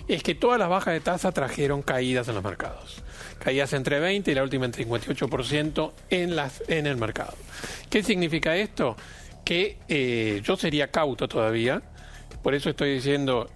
es 0.09 0.23
que 0.23 0.35
todas 0.35 0.59
las 0.59 0.67
bajas 0.67 0.93
de 0.93 0.99
tasa 0.99 1.31
trajeron 1.31 1.81
caídas 1.81 2.27
en 2.27 2.35
los 2.35 2.43
mercados. 2.43 3.01
Caídas 3.39 3.71
entre 3.71 4.01
20 4.01 4.29
y 4.29 4.35
la 4.35 4.43
última 4.43 4.65
entre 4.65 4.85
58% 4.85 5.91
en, 6.09 6.35
las, 6.35 6.61
en 6.67 6.85
el 6.85 6.97
mercado. 6.97 7.33
¿Qué 7.89 8.03
significa 8.03 8.57
esto? 8.57 8.97
Que 9.45 9.77
eh, 9.87 10.41
yo 10.43 10.57
sería 10.57 10.89
cauto 10.89 11.29
todavía, 11.29 11.81
por 12.43 12.53
eso 12.53 12.69
estoy 12.69 12.95
diciendo 12.95 13.49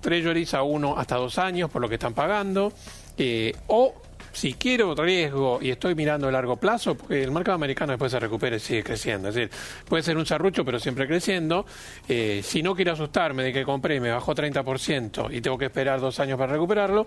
treasuries 0.00 0.54
a 0.54 0.62
uno 0.62 0.96
hasta 0.96 1.16
dos 1.16 1.38
años 1.38 1.68
por 1.70 1.82
lo 1.82 1.88
que 1.90 1.96
están 1.96 2.14
pagando, 2.14 2.72
eh, 3.18 3.54
o 3.66 3.94
si 4.32 4.54
quiero 4.54 4.94
riesgo 4.94 5.58
y 5.60 5.70
estoy 5.70 5.94
mirando 5.94 6.28
a 6.28 6.32
largo 6.32 6.56
plazo, 6.56 6.94
porque 6.94 7.22
el 7.22 7.30
mercado 7.30 7.56
americano 7.56 7.92
después 7.92 8.12
se 8.12 8.20
recupera 8.20 8.56
y 8.56 8.60
sigue 8.60 8.82
creciendo. 8.82 9.28
Es 9.28 9.34
decir, 9.34 9.50
puede 9.88 10.02
ser 10.02 10.16
un 10.16 10.26
serrucho, 10.26 10.64
pero 10.64 10.78
siempre 10.78 11.06
creciendo. 11.06 11.66
Eh, 12.08 12.40
si 12.44 12.62
no 12.62 12.74
quiero 12.74 12.92
asustarme 12.92 13.42
de 13.42 13.52
que 13.52 13.64
compré 13.64 14.00
me 14.00 14.10
bajó 14.10 14.34
30% 14.34 15.34
y 15.34 15.40
tengo 15.40 15.58
que 15.58 15.66
esperar 15.66 16.00
dos 16.00 16.20
años 16.20 16.38
para 16.38 16.52
recuperarlo, 16.52 17.06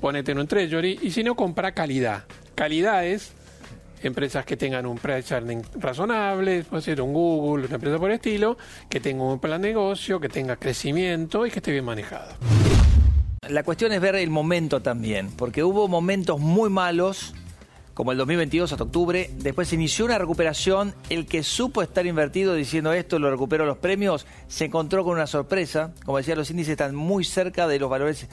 ponete 0.00 0.32
en 0.32 0.38
un 0.38 0.46
treasury. 0.46 0.98
Y 1.02 1.10
si 1.10 1.22
no, 1.22 1.34
compra 1.34 1.72
calidad. 1.72 2.24
Calidad 2.54 3.06
es 3.06 3.32
empresas 4.02 4.44
que 4.44 4.56
tengan 4.56 4.86
un 4.86 4.96
price 4.96 5.34
earning 5.34 5.62
razonable, 5.78 6.64
puede 6.64 6.82
ser 6.82 7.00
un 7.02 7.12
Google, 7.12 7.66
una 7.66 7.74
empresa 7.74 7.98
por 7.98 8.10
el 8.10 8.16
estilo, 8.16 8.56
que 8.88 9.00
tenga 9.00 9.24
un 9.24 9.38
plan 9.38 9.60
de 9.60 9.68
negocio, 9.68 10.20
que 10.20 10.28
tenga 10.28 10.56
crecimiento 10.56 11.46
y 11.46 11.50
que 11.50 11.58
esté 11.58 11.72
bien 11.72 11.84
manejada. 11.84 12.36
La 13.48 13.62
cuestión 13.62 13.90
es 13.92 14.02
ver 14.02 14.16
el 14.16 14.28
momento 14.28 14.82
también, 14.82 15.30
porque 15.30 15.64
hubo 15.64 15.88
momentos 15.88 16.38
muy 16.38 16.68
malos, 16.68 17.32
como 17.94 18.12
el 18.12 18.18
2022 18.18 18.70
hasta 18.70 18.84
octubre, 18.84 19.30
después 19.38 19.68
se 19.68 19.76
inició 19.76 20.04
una 20.04 20.18
recuperación, 20.18 20.94
el 21.08 21.24
que 21.24 21.42
supo 21.42 21.80
estar 21.80 22.04
invertido 22.04 22.54
diciendo 22.54 22.92
esto, 22.92 23.18
lo 23.18 23.30
recupero 23.30 23.64
los 23.64 23.78
premios, 23.78 24.26
se 24.46 24.66
encontró 24.66 25.04
con 25.04 25.14
una 25.14 25.26
sorpresa, 25.26 25.94
como 26.04 26.18
decía, 26.18 26.36
los 26.36 26.50
índices 26.50 26.72
están 26.72 26.94
muy 26.94 27.24
cerca 27.24 27.66
de 27.66 27.78
los 27.78 27.88
valores 27.88 28.26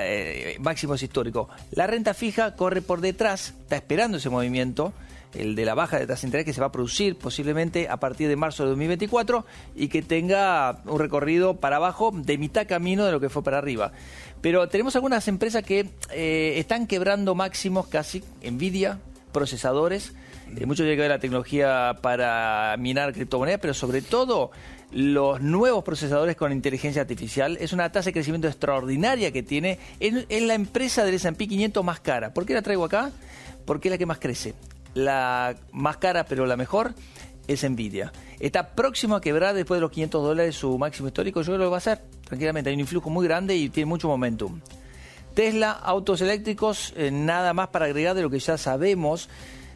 eh, 0.00 0.56
máximos 0.58 1.02
históricos. 1.02 1.48
La 1.72 1.86
renta 1.86 2.14
fija 2.14 2.56
corre 2.56 2.80
por 2.80 3.02
detrás, 3.02 3.52
está 3.60 3.76
esperando 3.76 4.16
ese 4.16 4.30
movimiento, 4.30 4.94
el 5.34 5.54
de 5.54 5.64
la 5.64 5.74
baja 5.74 5.98
de 5.98 6.06
tasa 6.06 6.22
de 6.22 6.28
interés 6.28 6.46
que 6.46 6.52
se 6.52 6.60
va 6.60 6.68
a 6.68 6.72
producir 6.72 7.16
posiblemente 7.16 7.88
a 7.88 7.98
partir 7.98 8.28
de 8.28 8.36
marzo 8.36 8.62
de 8.62 8.70
2024 8.70 9.44
y 9.74 9.88
que 9.88 10.02
tenga 10.02 10.82
un 10.86 10.98
recorrido 10.98 11.56
para 11.56 11.76
abajo 11.76 12.12
de 12.14 12.38
mitad 12.38 12.66
camino 12.66 13.04
de 13.04 13.12
lo 13.12 13.20
que 13.20 13.28
fue 13.28 13.42
para 13.42 13.58
arriba. 13.58 13.92
Pero 14.40 14.68
tenemos 14.68 14.94
algunas 14.96 15.26
empresas 15.28 15.62
que 15.62 15.90
eh, 16.12 16.54
están 16.56 16.86
quebrando 16.86 17.34
máximos 17.34 17.86
casi, 17.86 18.22
Nvidia, 18.42 18.98
procesadores, 19.32 20.14
eh, 20.54 20.66
mucho 20.66 20.82
tiene 20.82 20.96
que 20.96 21.02
ver 21.02 21.10
la 21.10 21.18
tecnología 21.18 21.96
para 22.00 22.76
minar 22.78 23.12
criptomonedas, 23.12 23.60
pero 23.60 23.74
sobre 23.74 24.02
todo 24.02 24.50
los 24.92 25.40
nuevos 25.40 25.82
procesadores 25.82 26.36
con 26.36 26.52
inteligencia 26.52 27.02
artificial. 27.02 27.56
Es 27.60 27.72
una 27.72 27.90
tasa 27.90 28.06
de 28.06 28.12
crecimiento 28.12 28.46
extraordinaria 28.46 29.32
que 29.32 29.42
tiene. 29.42 29.78
Es 29.98 30.42
la 30.42 30.54
empresa 30.54 31.04
del 31.04 31.14
S&P 31.14 31.48
500 31.48 31.84
más 31.84 32.00
cara. 32.00 32.32
¿Por 32.32 32.46
qué 32.46 32.54
la 32.54 32.62
traigo 32.62 32.84
acá? 32.84 33.10
Porque 33.64 33.88
es 33.88 33.90
la 33.90 33.98
que 33.98 34.06
más 34.06 34.18
crece. 34.18 34.54
La 34.96 35.54
más 35.72 35.98
cara, 35.98 36.24
pero 36.24 36.46
la 36.46 36.56
mejor, 36.56 36.94
es 37.46 37.68
Nvidia. 37.68 38.14
Está 38.40 38.74
próximo 38.74 39.14
a 39.14 39.20
quebrar 39.20 39.54
después 39.54 39.76
de 39.76 39.82
los 39.82 39.90
500 39.90 40.22
dólares 40.22 40.56
su 40.56 40.78
máximo 40.78 41.08
histórico. 41.08 41.42
Yo 41.42 41.48
creo 41.48 41.58
que 41.58 41.64
lo 41.64 41.70
va 41.70 41.76
a 41.76 41.78
hacer, 41.78 42.00
tranquilamente. 42.24 42.70
Hay 42.70 42.74
un 42.74 42.80
influjo 42.80 43.10
muy 43.10 43.26
grande 43.26 43.54
y 43.54 43.68
tiene 43.68 43.84
mucho 43.84 44.08
momentum. 44.08 44.58
Tesla, 45.34 45.72
autos 45.72 46.22
eléctricos, 46.22 46.94
eh, 46.96 47.10
nada 47.10 47.52
más 47.52 47.68
para 47.68 47.84
agregar 47.84 48.16
de 48.16 48.22
lo 48.22 48.30
que 48.30 48.38
ya 48.38 48.56
sabemos. 48.56 49.28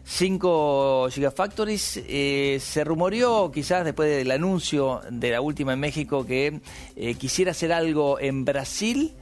5 0.05 1.09
Gigafactories. 1.11 2.01
Eh, 2.09 2.57
se 2.59 2.83
rumoreó, 2.83 3.53
quizás 3.53 3.85
después 3.85 4.09
del 4.09 4.31
anuncio 4.31 5.03
de 5.11 5.33
la 5.33 5.43
última 5.43 5.75
en 5.75 5.81
México, 5.81 6.25
que 6.25 6.63
eh, 6.97 7.15
quisiera 7.17 7.51
hacer 7.51 7.75
algo 7.75 8.19
en 8.19 8.47
Brasil 8.47 9.13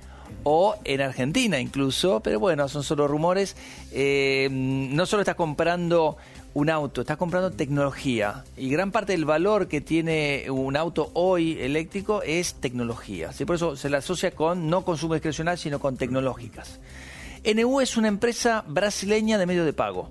o 0.45 0.77
en 0.85 1.01
Argentina 1.01 1.61
incluso, 1.61 2.21
pero 2.21 2.41
bueno, 2.41 2.69
son 2.69 2.83
solo 2.83 3.09
rumores. 3.09 3.57
Eh, 3.93 4.49
no 4.51 5.07
solo 5.07 5.23
estás 5.23 5.37
comprando 5.37 6.17
un 6.55 6.71
auto, 6.71 7.03
estás 7.03 7.17
comprando 7.17 7.51
tecnología 7.51 8.45
y 8.57 8.71
gran 8.71 8.91
parte 8.91 9.13
del 9.13 9.25
valor 9.25 9.69
que 9.69 9.81
tiene 9.81 10.47
un 10.51 10.77
auto 10.77 11.11
hoy 11.15 11.59
eléctrico 11.61 12.23
es 12.23 12.55
tecnología. 12.55 13.33
¿sí? 13.33 13.45
Por 13.45 13.57
eso 13.57 13.77
se 13.77 13.91
la 13.91 13.99
asocia 13.99 14.33
con 14.33 14.69
no 14.69 14.85
consumo 14.85 15.15
discrecional, 15.15 15.59
sino 15.59 15.79
con 15.79 15.97
tecnológicas. 15.97 16.81
NU 17.45 17.81
es 17.81 17.97
una 17.97 18.09
empresa 18.09 18.65
brasileña 18.67 19.39
de 19.39 19.47
medio 19.47 19.65
de 19.65 19.73
pago. 19.73 20.11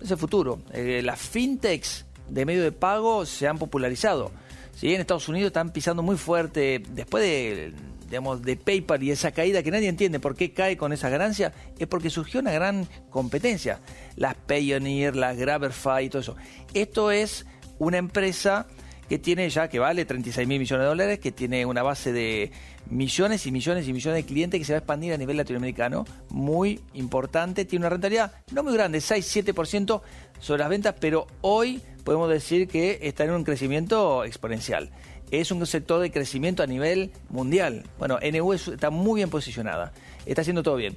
Es 0.00 0.10
el 0.10 0.18
futuro. 0.18 0.60
Eh, 0.72 1.02
las 1.02 1.18
fintechs 1.18 2.06
de 2.28 2.44
medio 2.44 2.62
de 2.62 2.72
pago 2.72 3.26
se 3.26 3.48
han 3.48 3.58
popularizado. 3.58 4.30
¿sí? 4.76 4.94
En 4.94 5.00
Estados 5.00 5.28
Unidos 5.28 5.48
están 5.48 5.72
pisando 5.72 6.02
muy 6.02 6.16
fuerte. 6.16 6.82
Después 6.90 7.24
de, 7.24 7.72
digamos, 8.08 8.42
de 8.42 8.56
PayPal 8.56 9.02
y 9.02 9.10
esa 9.10 9.32
caída 9.32 9.62
que 9.62 9.70
nadie 9.70 9.88
entiende 9.88 10.20
por 10.20 10.34
qué 10.34 10.52
cae 10.52 10.76
con 10.76 10.92
esa 10.92 11.08
ganancia, 11.08 11.52
es 11.78 11.86
porque 11.86 12.10
surgió 12.10 12.40
una 12.40 12.52
gran 12.52 12.86
competencia. 13.10 13.80
Las 14.16 14.34
Payoneer, 14.34 15.14
las 15.14 15.36
Grabberfy 15.36 16.04
y 16.04 16.08
todo 16.08 16.22
eso. 16.22 16.36
Esto 16.74 17.10
es 17.10 17.46
una 17.78 17.98
empresa 17.98 18.66
que 19.08 19.18
tiene 19.18 19.48
ya, 19.48 19.68
que 19.68 19.78
vale 19.78 20.04
36 20.04 20.46
mil 20.46 20.58
millones 20.58 20.84
de 20.84 20.88
dólares, 20.88 21.18
que 21.18 21.32
tiene 21.32 21.64
una 21.64 21.82
base 21.82 22.12
de 22.12 22.52
millones 22.90 23.46
y 23.46 23.52
millones 23.52 23.88
y 23.88 23.92
millones 23.92 24.22
de 24.22 24.28
clientes 24.28 24.60
que 24.60 24.64
se 24.64 24.72
va 24.72 24.76
a 24.76 24.80
expandir 24.80 25.12
a 25.12 25.16
nivel 25.16 25.36
latinoamericano, 25.36 26.04
muy 26.28 26.80
importante, 26.94 27.64
tiene 27.64 27.84
una 27.84 27.90
rentabilidad 27.90 28.32
no 28.52 28.62
muy 28.62 28.74
grande, 28.74 28.98
6-7% 28.98 30.02
sobre 30.40 30.58
las 30.60 30.68
ventas, 30.68 30.94
pero 31.00 31.26
hoy 31.40 31.80
podemos 32.04 32.28
decir 32.28 32.68
que 32.68 32.98
está 33.02 33.24
en 33.24 33.30
un 33.30 33.44
crecimiento 33.44 34.24
exponencial. 34.24 34.90
Es 35.30 35.50
un 35.50 35.64
sector 35.66 36.00
de 36.00 36.10
crecimiento 36.10 36.62
a 36.62 36.66
nivel 36.66 37.12
mundial. 37.28 37.84
Bueno, 37.98 38.18
NU 38.20 38.52
está 38.52 38.90
muy 38.90 39.18
bien 39.18 39.30
posicionada, 39.30 39.92
está 40.26 40.42
haciendo 40.42 40.62
todo 40.62 40.76
bien. 40.76 40.96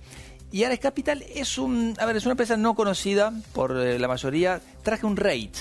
Y 0.51 0.65
Ares 0.65 0.79
Capital 0.79 1.23
es 1.33 1.57
un, 1.57 1.95
a 1.97 2.05
ver, 2.05 2.17
es 2.17 2.25
una 2.25 2.33
empresa 2.33 2.57
no 2.57 2.75
conocida 2.75 3.33
por 3.53 3.77
eh, 3.77 3.97
la 3.97 4.07
mayoría. 4.07 4.61
Traje 4.83 5.05
un 5.05 5.15
rate 5.15 5.51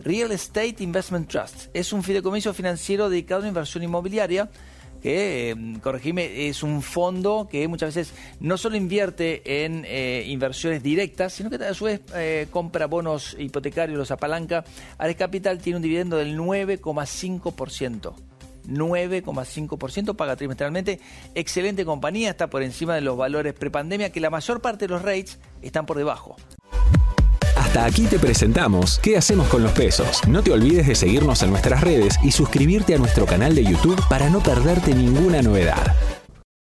Real 0.00 0.30
Estate 0.30 0.76
Investment 0.78 1.28
Trust. 1.28 1.66
Es 1.74 1.92
un 1.92 2.02
fideicomiso 2.04 2.54
financiero 2.54 3.10
dedicado 3.10 3.40
a 3.40 3.42
la 3.42 3.48
inversión 3.48 3.82
inmobiliaria 3.82 4.48
que, 5.02 5.50
eh, 5.50 5.56
corregime, 5.82 6.48
es 6.48 6.62
un 6.62 6.82
fondo 6.82 7.48
que 7.50 7.66
muchas 7.68 7.94
veces 7.94 8.14
no 8.40 8.56
solo 8.56 8.76
invierte 8.76 9.64
en 9.64 9.84
eh, 9.86 10.24
inversiones 10.26 10.82
directas, 10.82 11.32
sino 11.32 11.50
que 11.50 11.56
a 11.56 11.74
su 11.74 11.84
vez 11.84 12.00
eh, 12.14 12.46
compra 12.50 12.86
bonos 12.86 13.36
hipotecarios, 13.38 13.98
los 13.98 14.10
apalanca. 14.10 14.64
Ares 14.98 15.16
Capital 15.16 15.58
tiene 15.58 15.76
un 15.76 15.82
dividendo 15.82 16.16
del 16.16 16.38
9,5%. 16.38 18.14
9,5% 18.68 20.14
paga 20.14 20.36
trimestralmente. 20.36 21.00
Excelente 21.34 21.84
compañía, 21.84 22.30
está 22.30 22.48
por 22.50 22.62
encima 22.62 22.94
de 22.94 23.00
los 23.00 23.16
valores 23.16 23.54
prepandemia, 23.54 24.10
que 24.10 24.20
la 24.20 24.30
mayor 24.30 24.60
parte 24.60 24.86
de 24.86 24.92
los 24.92 25.02
rates 25.02 25.38
están 25.62 25.86
por 25.86 25.96
debajo. 25.96 26.36
Hasta 27.68 27.84
aquí 27.84 28.06
te 28.06 28.18
presentamos 28.18 28.98
¿Qué 28.98 29.18
hacemos 29.18 29.46
con 29.48 29.62
los 29.62 29.72
pesos? 29.72 30.22
No 30.26 30.42
te 30.42 30.52
olvides 30.52 30.86
de 30.86 30.94
seguirnos 30.94 31.42
en 31.42 31.50
nuestras 31.50 31.82
redes 31.82 32.14
y 32.24 32.30
suscribirte 32.30 32.94
a 32.94 32.98
nuestro 32.98 33.26
canal 33.26 33.54
de 33.54 33.62
YouTube 33.62 34.00
para 34.08 34.30
no 34.30 34.42
perderte 34.42 34.94
ninguna 34.94 35.42
novedad. 35.42 35.94